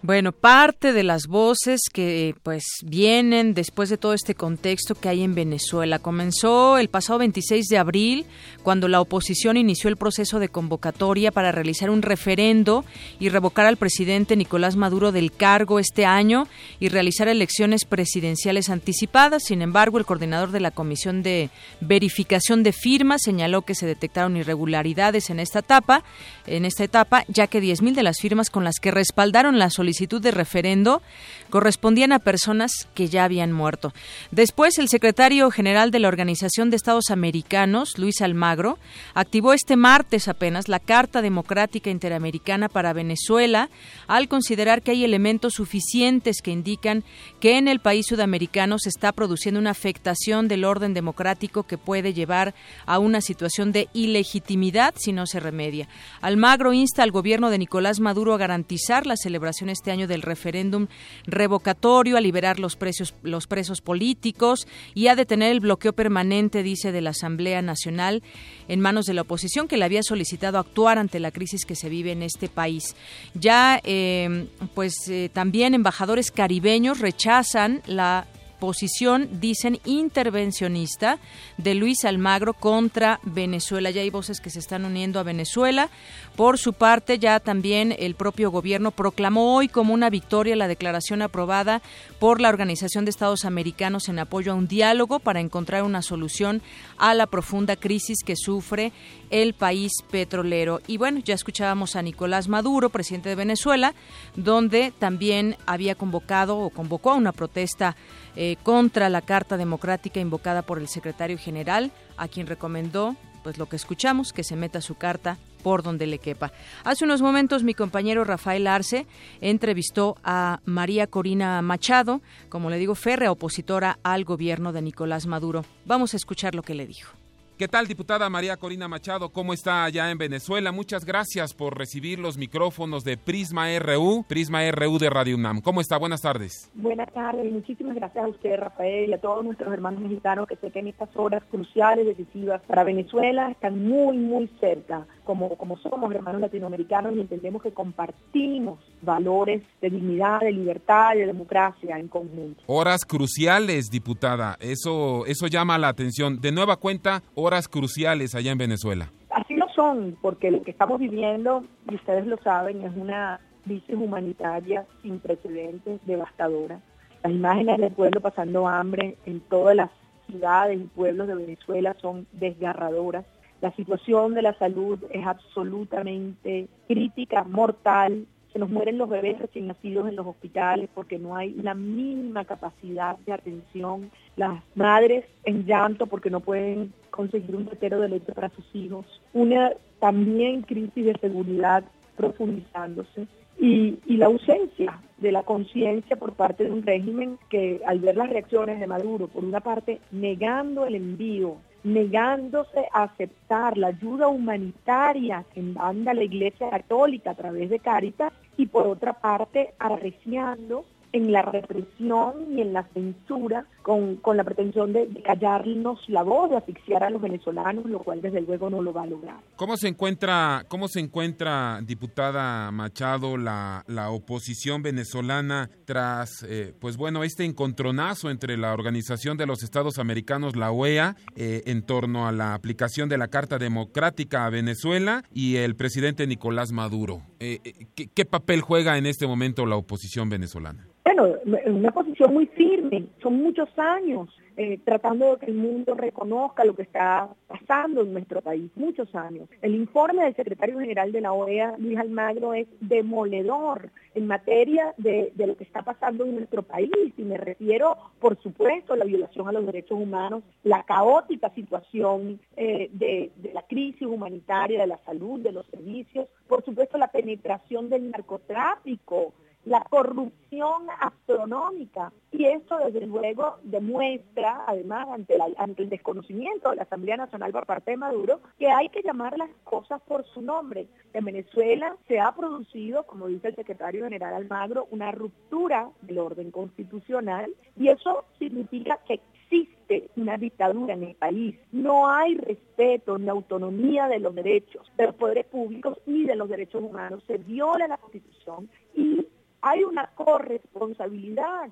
[0.00, 5.24] Bueno, parte de las voces que pues vienen después de todo este contexto que hay
[5.24, 5.98] en Venezuela.
[5.98, 8.24] Comenzó el pasado 26 de abril
[8.62, 12.84] cuando la oposición inició el proceso de convocatoria para realizar un referendo
[13.18, 16.46] y revocar al presidente Nicolás Maduro del cargo este año
[16.78, 19.42] y realizar elecciones presidenciales anticipadas.
[19.42, 24.36] Sin embargo, el coordinador de la Comisión de Verificación de Firmas señaló que se detectaron
[24.36, 26.04] irregularidades en esta etapa,
[26.46, 29.88] en esta etapa, ya que 10.000 de las firmas con las que respaldaron la solicitud
[30.06, 31.02] de referendo
[31.50, 33.92] correspondían a personas que ya habían muerto.
[34.30, 38.78] Después, el secretario general de la Organización de Estados Americanos, Luis Almagro,
[39.14, 43.70] activó este martes apenas la Carta Democrática Interamericana para Venezuela
[44.06, 47.02] al considerar que hay elementos suficientes que indican
[47.40, 52.12] que en el país sudamericano se está produciendo una afectación del orden democrático que puede
[52.12, 52.54] llevar
[52.86, 55.88] a una situación de ilegitimidad si no se remedia.
[56.20, 60.88] Almagro insta al gobierno de Nicolás Maduro a garantizar las celebraciones este año del referéndum
[61.26, 66.92] revocatorio, a liberar los, precios, los presos políticos y a detener el bloqueo permanente, dice,
[66.92, 68.22] de la Asamblea Nacional
[68.68, 71.88] en manos de la oposición que le había solicitado actuar ante la crisis que se
[71.88, 72.96] vive en este país.
[73.34, 78.26] Ya, eh, pues eh, también embajadores caribeños rechazan la
[78.58, 81.18] posición, dicen, intervencionista
[81.56, 83.90] de Luis Almagro contra Venezuela.
[83.90, 85.88] Ya hay voces que se están uniendo a Venezuela.
[86.36, 91.22] Por su parte, ya también el propio gobierno proclamó hoy como una victoria la declaración
[91.22, 91.82] aprobada
[92.18, 96.62] por la Organización de Estados Americanos en apoyo a un diálogo para encontrar una solución
[96.96, 98.92] a la profunda crisis que sufre
[99.30, 100.80] el país petrolero.
[100.86, 103.94] Y bueno, ya escuchábamos a Nicolás Maduro, presidente de Venezuela,
[104.36, 107.96] donde también había convocado o convocó a una protesta
[108.40, 113.68] eh, contra la Carta Democrática invocada por el secretario general, a quien recomendó, pues lo
[113.68, 116.52] que escuchamos, que se meta su carta por donde le quepa.
[116.84, 119.06] Hace unos momentos mi compañero Rafael Arce
[119.40, 125.64] entrevistó a María Corina Machado, como le digo, férrea opositora al gobierno de Nicolás Maduro.
[125.84, 127.17] Vamos a escuchar lo que le dijo.
[127.58, 129.30] ¿Qué tal, diputada María Corina Machado?
[129.30, 130.70] ¿Cómo está allá en Venezuela?
[130.70, 135.60] Muchas gracias por recibir los micrófonos de Prisma RU, Prisma RU de Radio UNAM.
[135.60, 135.96] ¿Cómo está?
[135.96, 136.70] Buenas tardes.
[136.74, 137.18] Buenas tardes
[137.50, 140.88] muchísimas gracias a usted, Rafael, y a todos nuestros hermanos mexicanos que sé que en
[140.88, 147.14] estas horas cruciales, decisivas para Venezuela, están muy, muy cerca como, como somos hermanos latinoamericanos
[147.16, 152.62] y entendemos que compartimos valores de dignidad, de libertad, de democracia en conjunto.
[152.66, 156.40] Horas cruciales, diputada, eso, eso llama la atención.
[156.40, 159.10] De nueva cuenta, horas cruciales allá en Venezuela.
[159.30, 163.94] Así lo son, porque lo que estamos viviendo, y ustedes lo saben, es una crisis
[163.94, 166.80] humanitaria sin precedentes, devastadora.
[167.22, 169.90] Las imágenes del pueblo pasando hambre en todas las
[170.26, 173.24] ciudades y pueblos de Venezuela son desgarradoras
[173.60, 178.26] la situación de la salud es absolutamente crítica, mortal.
[178.52, 182.44] Se nos mueren los bebés recién nacidos en los hospitales porque no hay la mínima
[182.44, 184.10] capacidad de atención.
[184.36, 189.04] Las madres en llanto porque no pueden conseguir un tetero de leche para sus hijos.
[189.32, 191.84] Una también crisis de seguridad
[192.16, 193.26] profundizándose.
[193.60, 198.16] Y, y, la ausencia de la conciencia por parte de un régimen que al ver
[198.16, 204.28] las reacciones de Maduro, por una parte negando el envío negándose a aceptar la ayuda
[204.28, 210.84] humanitaria que manda la Iglesia Católica a través de Cáritas y por otra parte arreciando
[211.12, 216.50] en la represión y en la censura con, con la pretensión de, callarnos la voz,
[216.50, 219.36] de asfixiar a los venezolanos, lo cual desde luego no lo va a lograr.
[219.56, 226.96] ¿Cómo se encuentra, cómo se encuentra diputada Machado, la, la oposición venezolana tras, eh, pues
[226.96, 232.28] bueno, este encontronazo entre la Organización de los Estados Americanos, la OEA, eh, en torno
[232.28, 237.22] a la aplicación de la Carta Democrática a Venezuela y el presidente Nicolás Maduro?
[237.40, 237.60] Eh,
[237.94, 240.86] ¿qué, ¿Qué papel juega en este momento la oposición venezolana?
[241.08, 244.28] Bueno, en una posición muy firme, son muchos años
[244.58, 249.14] eh, tratando de que el mundo reconozca lo que está pasando en nuestro país, muchos
[249.14, 249.48] años.
[249.62, 255.32] El informe del secretario general de la OEA, Luis Almagro, es demoledor en materia de,
[255.34, 259.48] lo que está pasando en nuestro país y me refiero, por supuesto, a la violación
[259.48, 264.98] a los derechos humanos, la caótica situación eh, de, de la crisis humanitaria, de la
[265.06, 269.32] salud, de los servicios, por supuesto la penetración del narcotráfico,
[269.64, 272.12] la corrupción astronómica.
[272.32, 277.66] Y esto, desde luego, demuestra, además, ante, ante el desconocimiento de la Asamblea Nacional por
[277.66, 280.86] parte de Maduro, que hay que llamar las cosas por su nombre.
[281.12, 286.50] En Venezuela se ha producido, como dice el secretario general Almagro, una ruptura del orden
[286.50, 291.56] constitucional y eso significa que existe una dictadura en el país.
[291.72, 296.48] No hay respeto ni autonomía de los derechos de los poderes públicos ni de los
[296.48, 297.24] derechos humanos.
[297.26, 299.26] Se viola la Constitución y
[299.60, 301.70] hay una corresponsabilidad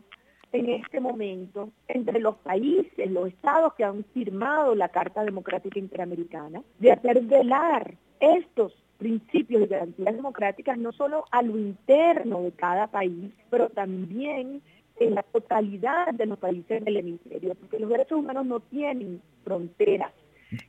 [0.53, 6.63] en este momento entre los países, los estados que han firmado la Carta Democrática Interamericana,
[6.79, 12.87] de hacer velar estos principios de garantías democráticas no solo a lo interno de cada
[12.87, 14.63] país, pero también
[14.99, 20.13] en la totalidad de los países del hemisferio, porque los derechos humanos no tienen fronteras.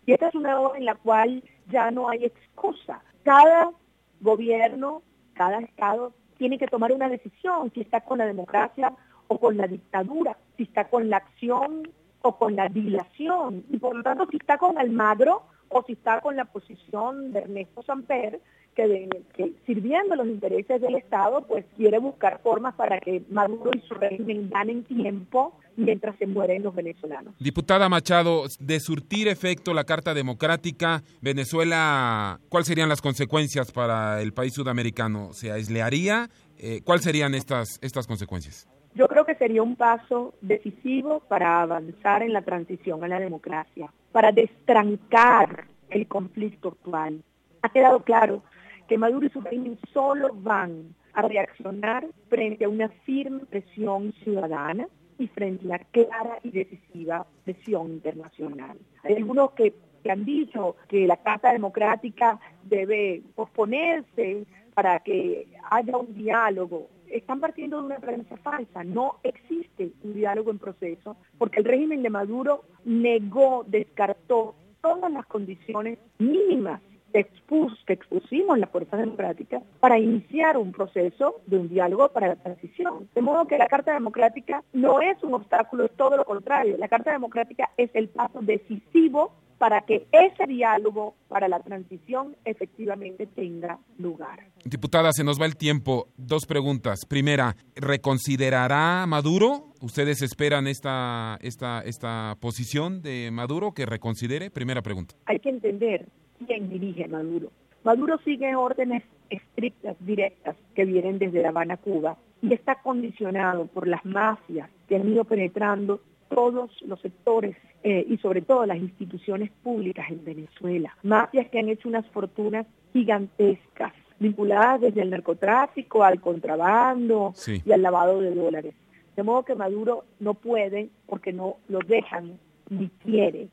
[0.05, 3.01] Y esta es una hora en la cual ya no hay excusa.
[3.23, 3.71] Cada
[4.19, 5.01] gobierno,
[5.33, 8.93] cada estado tiene que tomar una decisión si está con la democracia
[9.27, 11.89] o con la dictadura, si está con la acción
[12.21, 16.21] o con la dilación, y por lo tanto si está con Almagro o si está
[16.21, 18.39] con la posición de Ernesto Samper,
[18.77, 23.95] que, sirviendo los intereses del Estado, pues quiere buscar formas para que Maduro y su
[23.95, 27.33] régimen ganen tiempo mientras se mueren los venezolanos.
[27.39, 34.33] Diputada Machado, de surtir efecto la Carta Democrática, Venezuela, ¿cuáles serían las consecuencias para el
[34.33, 35.33] país sudamericano?
[35.33, 36.29] ¿Se aislearía?
[36.59, 38.67] Eh, ¿Cuáles serían estas, estas consecuencias?
[38.97, 43.93] Yo creo que sería un paso decisivo para avanzar en la transición a la democracia,
[44.11, 47.21] para destrancar el conflicto actual.
[47.61, 48.41] Ha quedado claro
[48.87, 54.87] que Maduro y su régimen solo van a reaccionar frente a una firme presión ciudadana
[55.19, 58.79] y frente a la clara y decisiva presión internacional.
[59.03, 59.75] Hay algunos que,
[60.09, 66.87] han dicho que la Carta Democrática debe posponerse para que haya un diálogo.
[67.09, 68.83] Están partiendo de una premisa falsa.
[68.83, 75.25] No existe un diálogo en proceso porque el régimen de Maduro negó, descartó todas las
[75.25, 76.81] condiciones mínimas
[77.13, 83.09] que expusimos las fuerzas democráticas para iniciar un proceso de un diálogo para la transición.
[83.15, 86.77] De modo que la Carta Democrática no es un obstáculo, es todo lo contrario.
[86.77, 93.27] La Carta Democrática es el paso decisivo para que ese diálogo para la transición efectivamente
[93.27, 94.39] tenga lugar.
[94.63, 96.07] Diputada, se nos va el tiempo.
[96.17, 97.05] Dos preguntas.
[97.07, 99.73] Primera, ¿reconsiderará Maduro?
[99.81, 104.51] ¿Ustedes esperan esta, esta, esta posición de Maduro que reconsidere?
[104.51, 105.15] Primera pregunta.
[105.25, 106.07] Hay que entender
[106.45, 107.51] quién dirige Maduro.
[107.83, 113.87] Maduro sigue órdenes estrictas, directas, que vienen desde La Habana, Cuba, y está condicionado por
[113.87, 119.51] las mafias que han ido penetrando todos los sectores eh, y sobre todo las instituciones
[119.63, 120.95] públicas en Venezuela.
[121.03, 127.33] Mafias que han hecho unas fortunas gigantescas, vinculadas desde el narcotráfico al contrabando
[127.65, 128.73] y al lavado de dólares.
[129.15, 133.49] De modo que Maduro no puede, porque no lo dejan ni quiere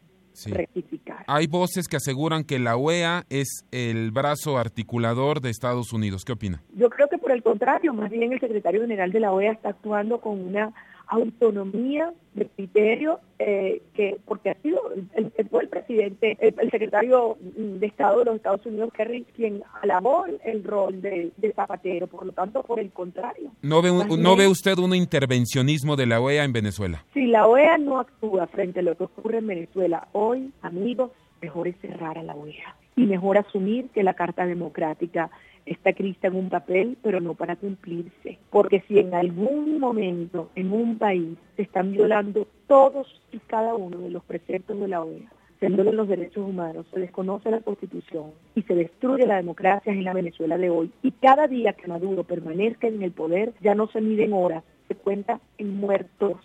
[0.47, 1.25] rectificar.
[1.27, 6.25] Hay voces que aseguran que la OEA es el brazo articulador de Estados Unidos.
[6.25, 6.63] ¿Qué opina?
[6.75, 9.71] Yo creo que por el contrario, más bien el secretario general de la OEA está
[9.71, 10.73] actuando con una
[11.15, 14.81] autonomía de criterio eh, que porque ha sido
[15.15, 20.27] el, fue el presidente el, secretario de Estado de los Estados Unidos Kerry quien alabó
[20.45, 23.51] el, rol de, Zapatero por lo tanto por el contrario.
[23.63, 27.79] No ve no ve usted un intervencionismo de la OEA en Venezuela si la OEA
[27.79, 31.11] no actúa frente a lo que ocurre en Venezuela hoy amigos
[31.41, 35.31] mejor es cerrar a la OEA y mejor asumir que la Carta Democrática
[35.67, 38.39] está escrita en un papel, pero no para cumplirse.
[38.51, 43.99] Porque si en algún momento en un país se están violando todos y cada uno
[43.99, 48.33] de los preceptos de la OEA, se violan los derechos humanos, se desconoce la Constitución
[48.55, 50.93] y se destruye la democracia en la Venezuela de hoy.
[51.03, 54.95] Y cada día que Maduro permanezca en el poder ya no se miden horas, se
[54.95, 56.37] cuenta en muertos.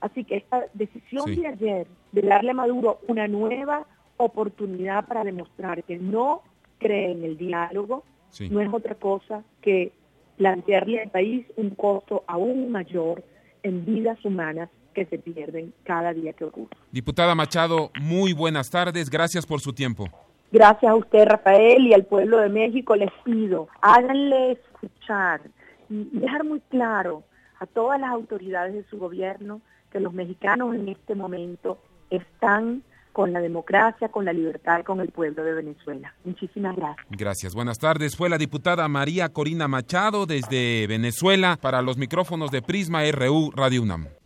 [0.00, 5.82] Así que esta decisión de ayer de darle a Maduro una nueva oportunidad para demostrar
[5.82, 6.42] que no
[6.78, 8.04] cree en el diálogo,
[8.50, 9.92] no es otra cosa que
[10.36, 13.24] plantearle al país un costo aún mayor
[13.62, 16.76] en vidas humanas que se pierden cada día que ocurre.
[16.90, 20.08] Diputada Machado, muy buenas tardes, gracias por su tiempo.
[20.50, 25.42] Gracias a usted, Rafael, y al pueblo de México les pido, háganle escuchar
[25.90, 27.22] y dejar muy claro
[27.60, 29.60] a todas las autoridades de su gobierno
[29.92, 31.78] que los mexicanos en este momento
[32.10, 32.82] están
[33.18, 36.14] con la democracia, con la libertad y con el pueblo de Venezuela.
[36.22, 37.04] Muchísimas gracias.
[37.10, 37.52] Gracias.
[37.52, 38.16] Buenas tardes.
[38.16, 43.82] Fue la diputada María Corina Machado desde Venezuela para los micrófonos de Prisma RU Radio
[43.82, 44.17] UNAM.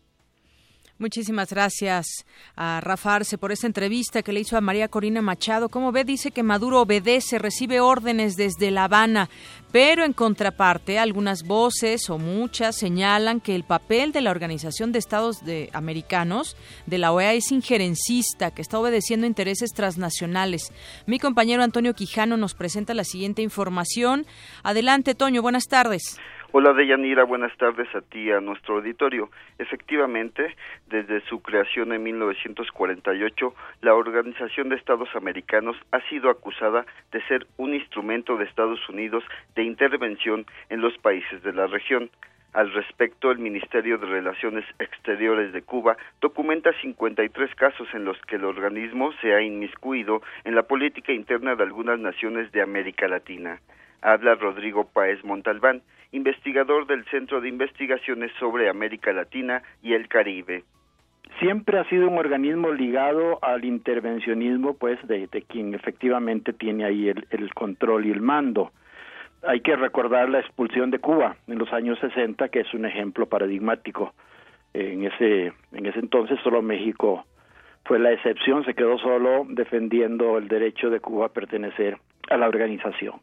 [1.02, 2.24] Muchísimas gracias
[2.54, 5.68] a Rafa Arce por esta entrevista que le hizo a María Corina Machado.
[5.68, 9.28] Como ve, dice que Maduro obedece, recibe órdenes desde La Habana,
[9.72, 15.00] pero en contraparte, algunas voces o muchas señalan que el papel de la Organización de
[15.00, 20.70] Estados de Americanos de la OEA es injerencista, que está obedeciendo intereses transnacionales.
[21.06, 24.24] Mi compañero Antonio Quijano nos presenta la siguiente información.
[24.62, 26.20] Adelante, Toño, buenas tardes.
[26.54, 29.30] Hola Deyanira, buenas tardes a ti, a nuestro auditorio.
[29.58, 30.54] Efectivamente,
[30.86, 37.46] desde su creación en 1948, la Organización de Estados Americanos ha sido acusada de ser
[37.56, 39.24] un instrumento de Estados Unidos
[39.54, 42.10] de intervención en los países de la región.
[42.52, 48.36] Al respecto, el Ministerio de Relaciones Exteriores de Cuba documenta 53 casos en los que
[48.36, 53.58] el organismo se ha inmiscuido en la política interna de algunas naciones de América Latina.
[54.02, 60.64] Habla Rodrigo Páez Montalbán, investigador del Centro de Investigaciones sobre América Latina y el Caribe.
[61.38, 67.26] Siempre ha sido un organismo ligado al intervencionismo, pues, de, quien efectivamente tiene ahí el,
[67.30, 68.72] el, control y el mando.
[69.46, 73.26] Hay que recordar la expulsión de Cuba en los años 60, que es un ejemplo
[73.26, 74.12] paradigmático.
[74.74, 77.24] En ese, en ese entonces solo México
[77.84, 81.98] fue la excepción, se quedó solo defendiendo el derecho de Cuba a pertenecer
[82.30, 83.20] a la organización.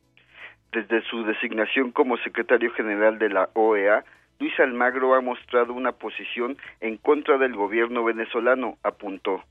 [0.72, 4.04] Desde su designación como secretario general de la OEA,
[4.40, 9.44] Luis Almagro ha mostrado una posición en contra del gobierno venezolano, apuntó.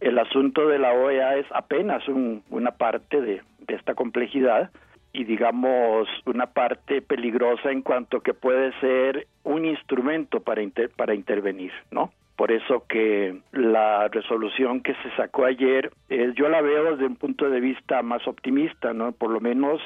[0.00, 4.70] El asunto de la OEA es apenas una parte de, esta complejidad
[5.12, 10.62] y digamos una parte peligrosa en cuanto que puede ser un instrumento para
[10.96, 12.10] para intervenir, ¿no?
[12.40, 17.16] Por eso que la resolución que se sacó ayer, eh, yo la veo desde un
[17.16, 19.12] punto de vista más optimista, ¿no?
[19.12, 19.78] Por lo menos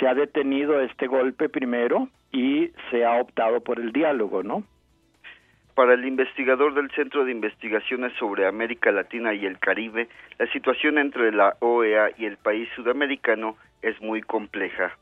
[0.00, 4.64] se ha detenido este golpe primero y se ha optado por el diálogo, ¿no?
[5.74, 10.96] Para el investigador del Centro de Investigaciones sobre América Latina y el Caribe, la situación
[10.96, 14.96] entre la OEA y el país sudamericano es muy compleja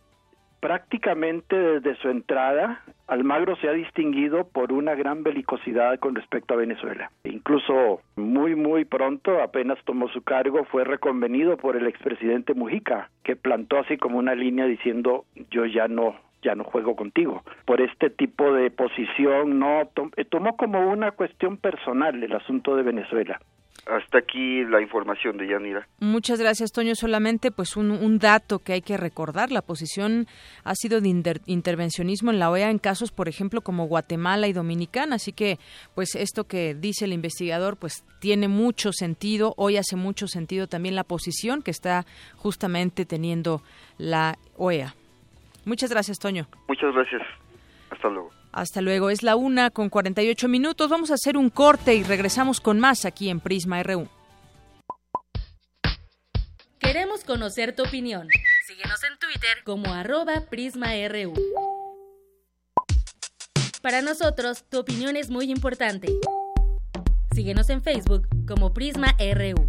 [0.66, 6.56] prácticamente desde su entrada, Almagro se ha distinguido por una gran belicosidad con respecto a
[6.56, 7.08] Venezuela.
[7.22, 13.36] Incluso muy, muy pronto, apenas tomó su cargo, fue reconvenido por el expresidente Mujica, que
[13.36, 17.44] plantó así como una línea diciendo yo ya no ya no juego contigo.
[17.64, 19.88] Por este tipo de posición no
[20.30, 23.40] tomó como una cuestión personal el asunto de Venezuela
[23.86, 25.86] hasta aquí la información de Yanira.
[26.00, 26.94] Muchas gracias, Toño.
[26.94, 29.50] Solamente pues un, dato que hay que recordar.
[29.52, 30.26] La posición
[30.64, 35.16] ha sido de intervencionismo en la OEA en casos, por ejemplo, como Guatemala y Dominicana.
[35.16, 35.58] Así que
[35.94, 39.54] pues esto que dice el investigador pues tiene mucho sentido.
[39.56, 42.06] Hoy hace mucho sentido también la posición que está
[42.36, 43.62] justamente teniendo
[43.98, 44.94] la OEA.
[45.64, 46.46] Muchas gracias, Toño.
[46.68, 47.22] Muchas gracias.
[47.90, 48.35] Hasta luego.
[48.56, 49.10] Hasta luego.
[49.10, 50.88] Es la una con 48 minutos.
[50.88, 54.08] Vamos a hacer un corte y regresamos con más aquí en Prisma RU.
[56.78, 58.26] Queremos conocer tu opinión.
[58.66, 61.34] Síguenos en Twitter como arroba PrismaRU.
[63.82, 66.08] Para nosotros, tu opinión es muy importante.
[67.34, 69.68] Síguenos en Facebook como Prisma RU.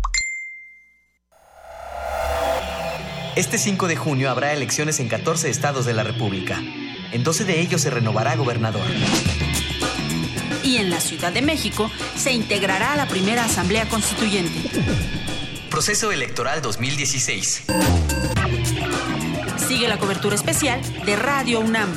[3.36, 6.64] Este 5 de junio habrá elecciones en 14 estados de la República.
[7.12, 8.86] En 12 de ellos se renovará gobernador.
[10.64, 14.70] Y en la Ciudad de México se integrará a la primera Asamblea Constituyente.
[15.70, 17.64] Proceso Electoral 2016.
[19.68, 21.90] Sigue la cobertura especial de Radio UNAM.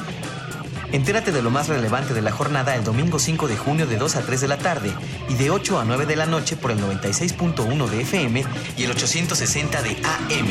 [0.92, 4.16] Entérate de lo más relevante de la jornada el domingo 5 de junio de 2
[4.16, 4.92] a 3 de la tarde
[5.28, 8.44] y de 8 a 9 de la noche por el 96.1 de FM
[8.76, 10.48] y el 860 de AM.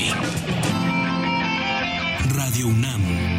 [2.34, 3.39] Radio UNAM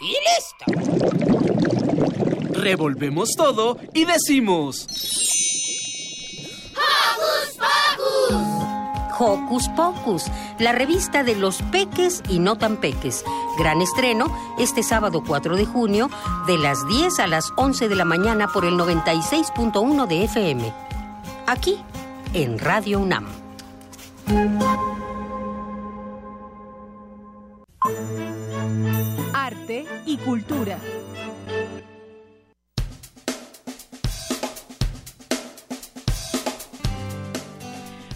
[0.00, 0.64] Y listo.
[2.52, 4.86] Revolvemos todo y decimos...
[6.74, 8.60] ¡Hocus Pocus!
[9.18, 10.24] Hocus Pocus,
[10.58, 13.24] la revista de los peques y no tan peques.
[13.58, 16.08] Gran estreno este sábado 4 de junio
[16.46, 20.72] de las 10 a las 11 de la mañana por el 96.1 de FM.
[21.46, 21.78] Aquí,
[22.32, 23.26] en Radio UNAM.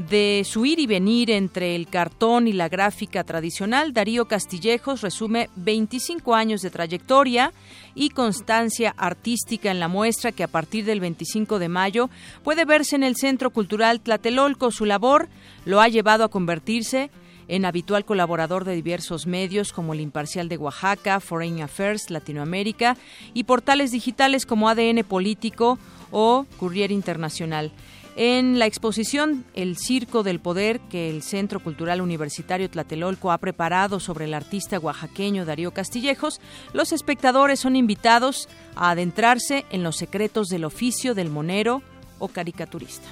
[0.09, 5.49] De su ir y venir entre el cartón y la gráfica tradicional, Darío Castillejos resume
[5.57, 7.53] 25 años de trayectoria
[7.93, 12.09] y constancia artística en la muestra que a partir del 25 de mayo
[12.43, 14.71] puede verse en el Centro Cultural Tlatelolco.
[14.71, 15.29] Su labor
[15.65, 17.11] lo ha llevado a convertirse
[17.47, 22.97] en habitual colaborador de diversos medios como El Imparcial de Oaxaca, Foreign Affairs Latinoamérica
[23.35, 25.77] y portales digitales como ADN Político
[26.09, 27.71] o Courier Internacional.
[28.15, 33.99] En la exposición El Circo del Poder que el Centro Cultural Universitario Tlatelolco ha preparado
[34.01, 36.41] sobre el artista oaxaqueño Darío Castillejos,
[36.73, 41.81] los espectadores son invitados a adentrarse en los secretos del oficio del monero
[42.19, 43.07] o caricaturista.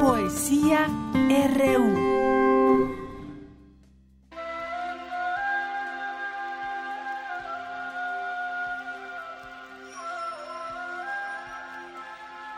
[0.00, 0.86] Poesía
[1.56, 2.57] RU.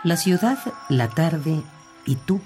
[0.03, 1.63] La ciudad, la tarde
[2.07, 2.41] y tú.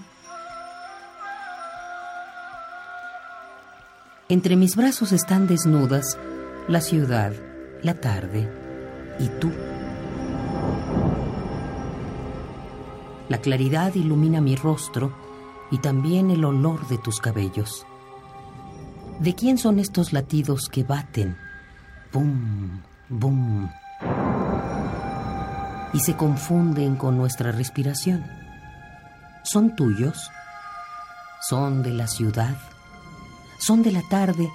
[4.28, 6.18] Entre mis brazos están desnudas
[6.66, 7.32] la ciudad,
[7.82, 8.50] la tarde
[9.20, 9.52] y tú.
[13.28, 15.14] La claridad ilumina mi rostro
[15.70, 17.86] y también el olor de tus cabellos.
[19.20, 21.36] ¿De quién son estos latidos que baten?
[22.12, 23.68] Bum, bum.
[25.94, 28.22] Y se confunden con nuestra respiración.
[29.44, 30.30] ¿Son tuyos?
[31.48, 32.56] ¿Son de la ciudad?
[33.58, 34.50] ¿Son de la tarde?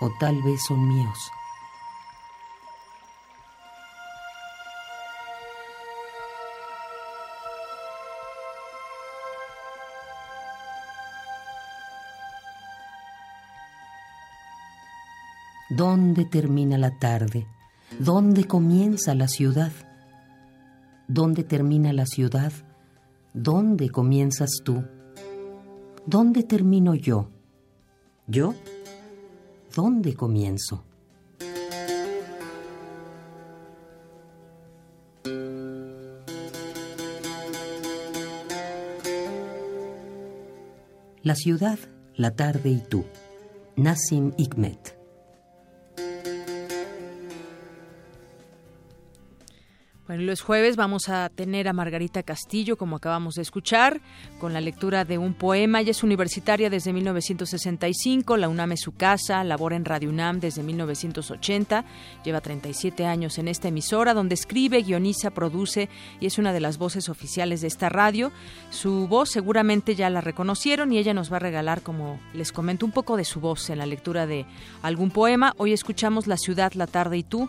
[0.00, 1.18] ¿O tal vez son míos?
[15.68, 17.46] ¿Dónde termina la tarde?
[17.98, 19.72] ¿Dónde comienza la ciudad?
[21.10, 22.52] ¿Dónde termina la ciudad?
[23.32, 24.84] ¿Dónde comienzas tú?
[26.04, 27.30] ¿Dónde termino yo?
[28.26, 28.54] ¿Yo?
[29.74, 30.84] ¿Dónde comienzo?
[41.22, 41.78] La ciudad,
[42.16, 43.06] la tarde y tú.
[43.76, 44.97] Nassim Hikmet.
[50.26, 54.00] Los jueves vamos a tener a Margarita Castillo, como acabamos de escuchar,
[54.40, 55.80] con la lectura de un poema.
[55.80, 60.62] Ella es universitaria desde 1965, la UNAM es su casa, labora en Radio UNAM desde
[60.62, 61.84] 1980,
[62.24, 65.88] lleva 37 años en esta emisora, donde escribe, guioniza, produce
[66.20, 68.32] y es una de las voces oficiales de esta radio.
[68.70, 72.84] Su voz seguramente ya la reconocieron y ella nos va a regalar, como les comento,
[72.84, 74.46] un poco de su voz en la lectura de
[74.82, 75.54] algún poema.
[75.58, 77.48] Hoy escuchamos La ciudad, la tarde y tú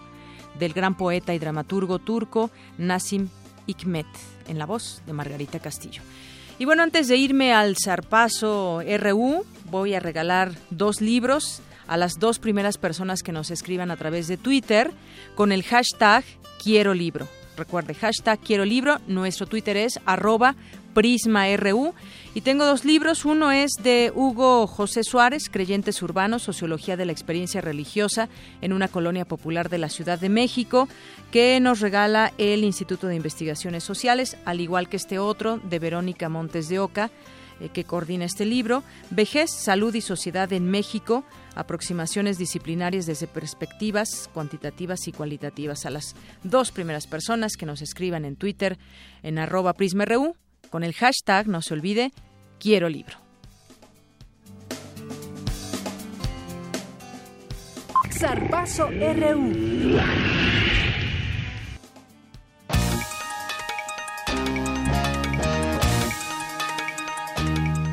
[0.59, 3.29] del gran poeta y dramaturgo turco Nassim
[3.65, 4.07] Hikmet,
[4.47, 6.01] en la voz de Margarita Castillo.
[6.57, 12.19] Y bueno, antes de irme al Zarpazo RU, voy a regalar dos libros a las
[12.19, 14.91] dos primeras personas que nos escriban a través de Twitter
[15.35, 16.23] con el hashtag
[16.61, 17.27] Quiero Libro.
[17.57, 18.99] Recuerde, hashtag Quiero Libro.
[19.07, 20.55] Nuestro Twitter es arroba
[20.93, 21.93] PrismaRU.
[22.35, 23.25] Y tengo dos libros.
[23.25, 28.29] Uno es de Hugo José Suárez, Creyentes Urbanos, Sociología de la Experiencia Religiosa
[28.61, 30.87] en una colonia popular de la Ciudad de México,
[31.31, 36.29] que nos regala el Instituto de Investigaciones Sociales, al igual que este otro de Verónica
[36.29, 37.09] Montes de Oca
[37.59, 41.25] eh, que coordina este libro, Vejez, Salud y Sociedad en México,
[41.55, 48.23] aproximaciones disciplinarias desde perspectivas cuantitativas y cualitativas a las dos primeras personas que nos escriban
[48.23, 48.77] en Twitter
[49.23, 50.35] en arroba prisma.ru
[50.69, 52.11] con el hashtag, no se olvide,
[52.59, 53.17] quiero libro.
[58.19, 59.97] Zarpazo RU.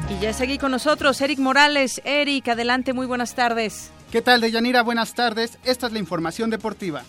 [0.09, 2.03] Y ya seguí con nosotros Eric Morales.
[2.05, 3.93] Eric, adelante, muy buenas tardes.
[4.11, 4.83] ¿Qué tal, Deyanira?
[4.83, 5.59] Buenas tardes.
[5.65, 7.05] Esta es la información deportiva.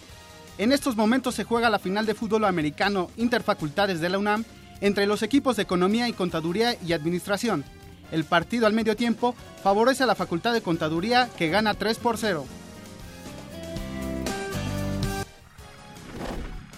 [0.60, 4.44] En estos momentos se juega la final de fútbol americano interfacultades de la UNAM
[4.82, 7.64] entre los equipos de Economía y Contaduría y Administración.
[8.12, 12.18] El partido al medio tiempo favorece a la Facultad de Contaduría que gana 3 por
[12.18, 12.46] 0.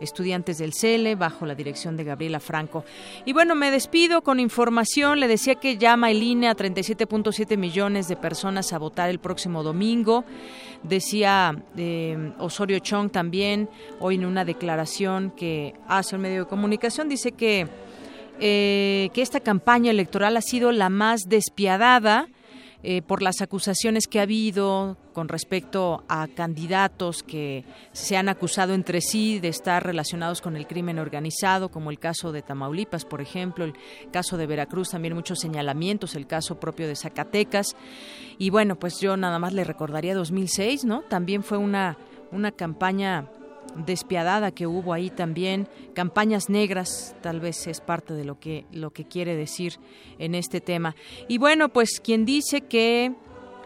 [0.00, 2.84] estudiantes del CELE bajo la dirección de Gabriela Franco.
[3.24, 5.20] Y bueno, me despido con información.
[5.20, 9.62] Le decía que llama el INE a 37.7 millones de personas a votar el próximo
[9.62, 10.24] domingo.
[10.82, 13.68] Decía eh, Osorio Chong también
[14.00, 17.66] hoy en una declaración que hace un medio de comunicación, dice que,
[18.40, 22.28] eh, que esta campaña electoral ha sido la más despiadada
[22.84, 28.72] eh, por las acusaciones que ha habido con respecto a candidatos que se han acusado
[28.72, 33.20] entre sí de estar relacionados con el crimen organizado, como el caso de Tamaulipas, por
[33.20, 33.74] ejemplo, el
[34.12, 37.74] caso de Veracruz, también muchos señalamientos, el caso propio de Zacatecas.
[38.38, 41.02] Y bueno, pues yo nada más le recordaría 2006, ¿no?
[41.02, 41.98] También fue una,
[42.30, 43.28] una campaña
[43.76, 48.90] despiadada que hubo ahí también, campañas negras, tal vez es parte de lo que lo
[48.90, 49.74] que quiere decir
[50.18, 50.96] en este tema.
[51.28, 53.14] Y bueno, pues quien dice que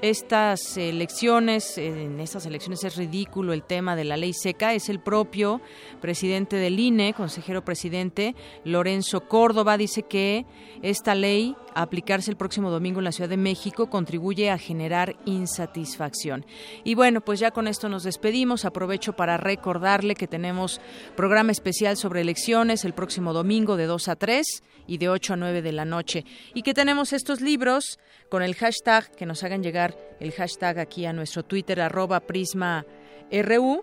[0.03, 4.99] estas elecciones, en estas elecciones es ridículo el tema de la ley seca, es el
[4.99, 5.61] propio
[6.01, 8.35] presidente del INE, consejero presidente,
[8.65, 10.45] Lorenzo Córdoba, dice que
[10.83, 15.15] esta ley, a aplicarse el próximo domingo en la Ciudad de México, contribuye a generar
[15.25, 16.45] insatisfacción.
[16.83, 18.65] Y bueno, pues ya con esto nos despedimos.
[18.65, 20.81] Aprovecho para recordarle que tenemos
[21.17, 25.37] programa especial sobre elecciones el próximo domingo de 2 a 3 y de 8 a
[25.37, 26.25] 9 de la noche.
[26.55, 31.07] Y que tenemos estos libros con el hashtag, que nos hagan llegar el hashtag aquí
[31.07, 32.87] a nuestro Twitter, arroba prisma
[33.31, 33.83] RU,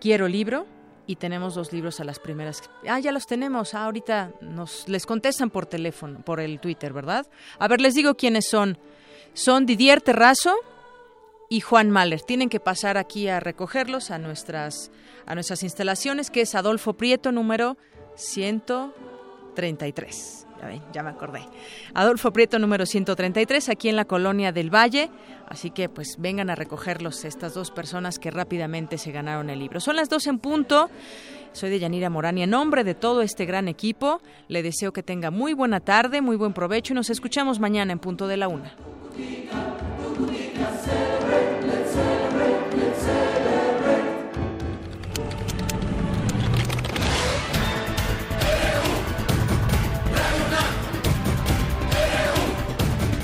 [0.00, 0.66] quiero libro,
[1.06, 2.62] y tenemos dos libros a las primeras.
[2.88, 3.74] Ah, ya los tenemos.
[3.74, 7.26] Ah, ahorita nos les contestan por teléfono, por el Twitter, ¿verdad?
[7.58, 8.78] A ver, les digo quiénes son.
[9.34, 10.54] Son Didier Terrazo
[11.48, 12.22] y Juan Mahler.
[12.22, 14.90] Tienen que pasar aquí a recogerlos a nuestras
[15.26, 17.76] a nuestras instalaciones, que es Adolfo Prieto número
[18.16, 20.46] 133
[20.92, 21.42] ya me acordé.
[21.94, 25.10] Adolfo Prieto número 133, aquí en la colonia del Valle.
[25.48, 29.80] Así que pues vengan a recogerlos estas dos personas que rápidamente se ganaron el libro.
[29.80, 30.90] Son las dos en punto.
[31.52, 35.02] Soy de Yanira Morán y en nombre de todo este gran equipo le deseo que
[35.02, 38.48] tenga muy buena tarde, muy buen provecho y nos escuchamos mañana en punto de la
[38.48, 38.74] una.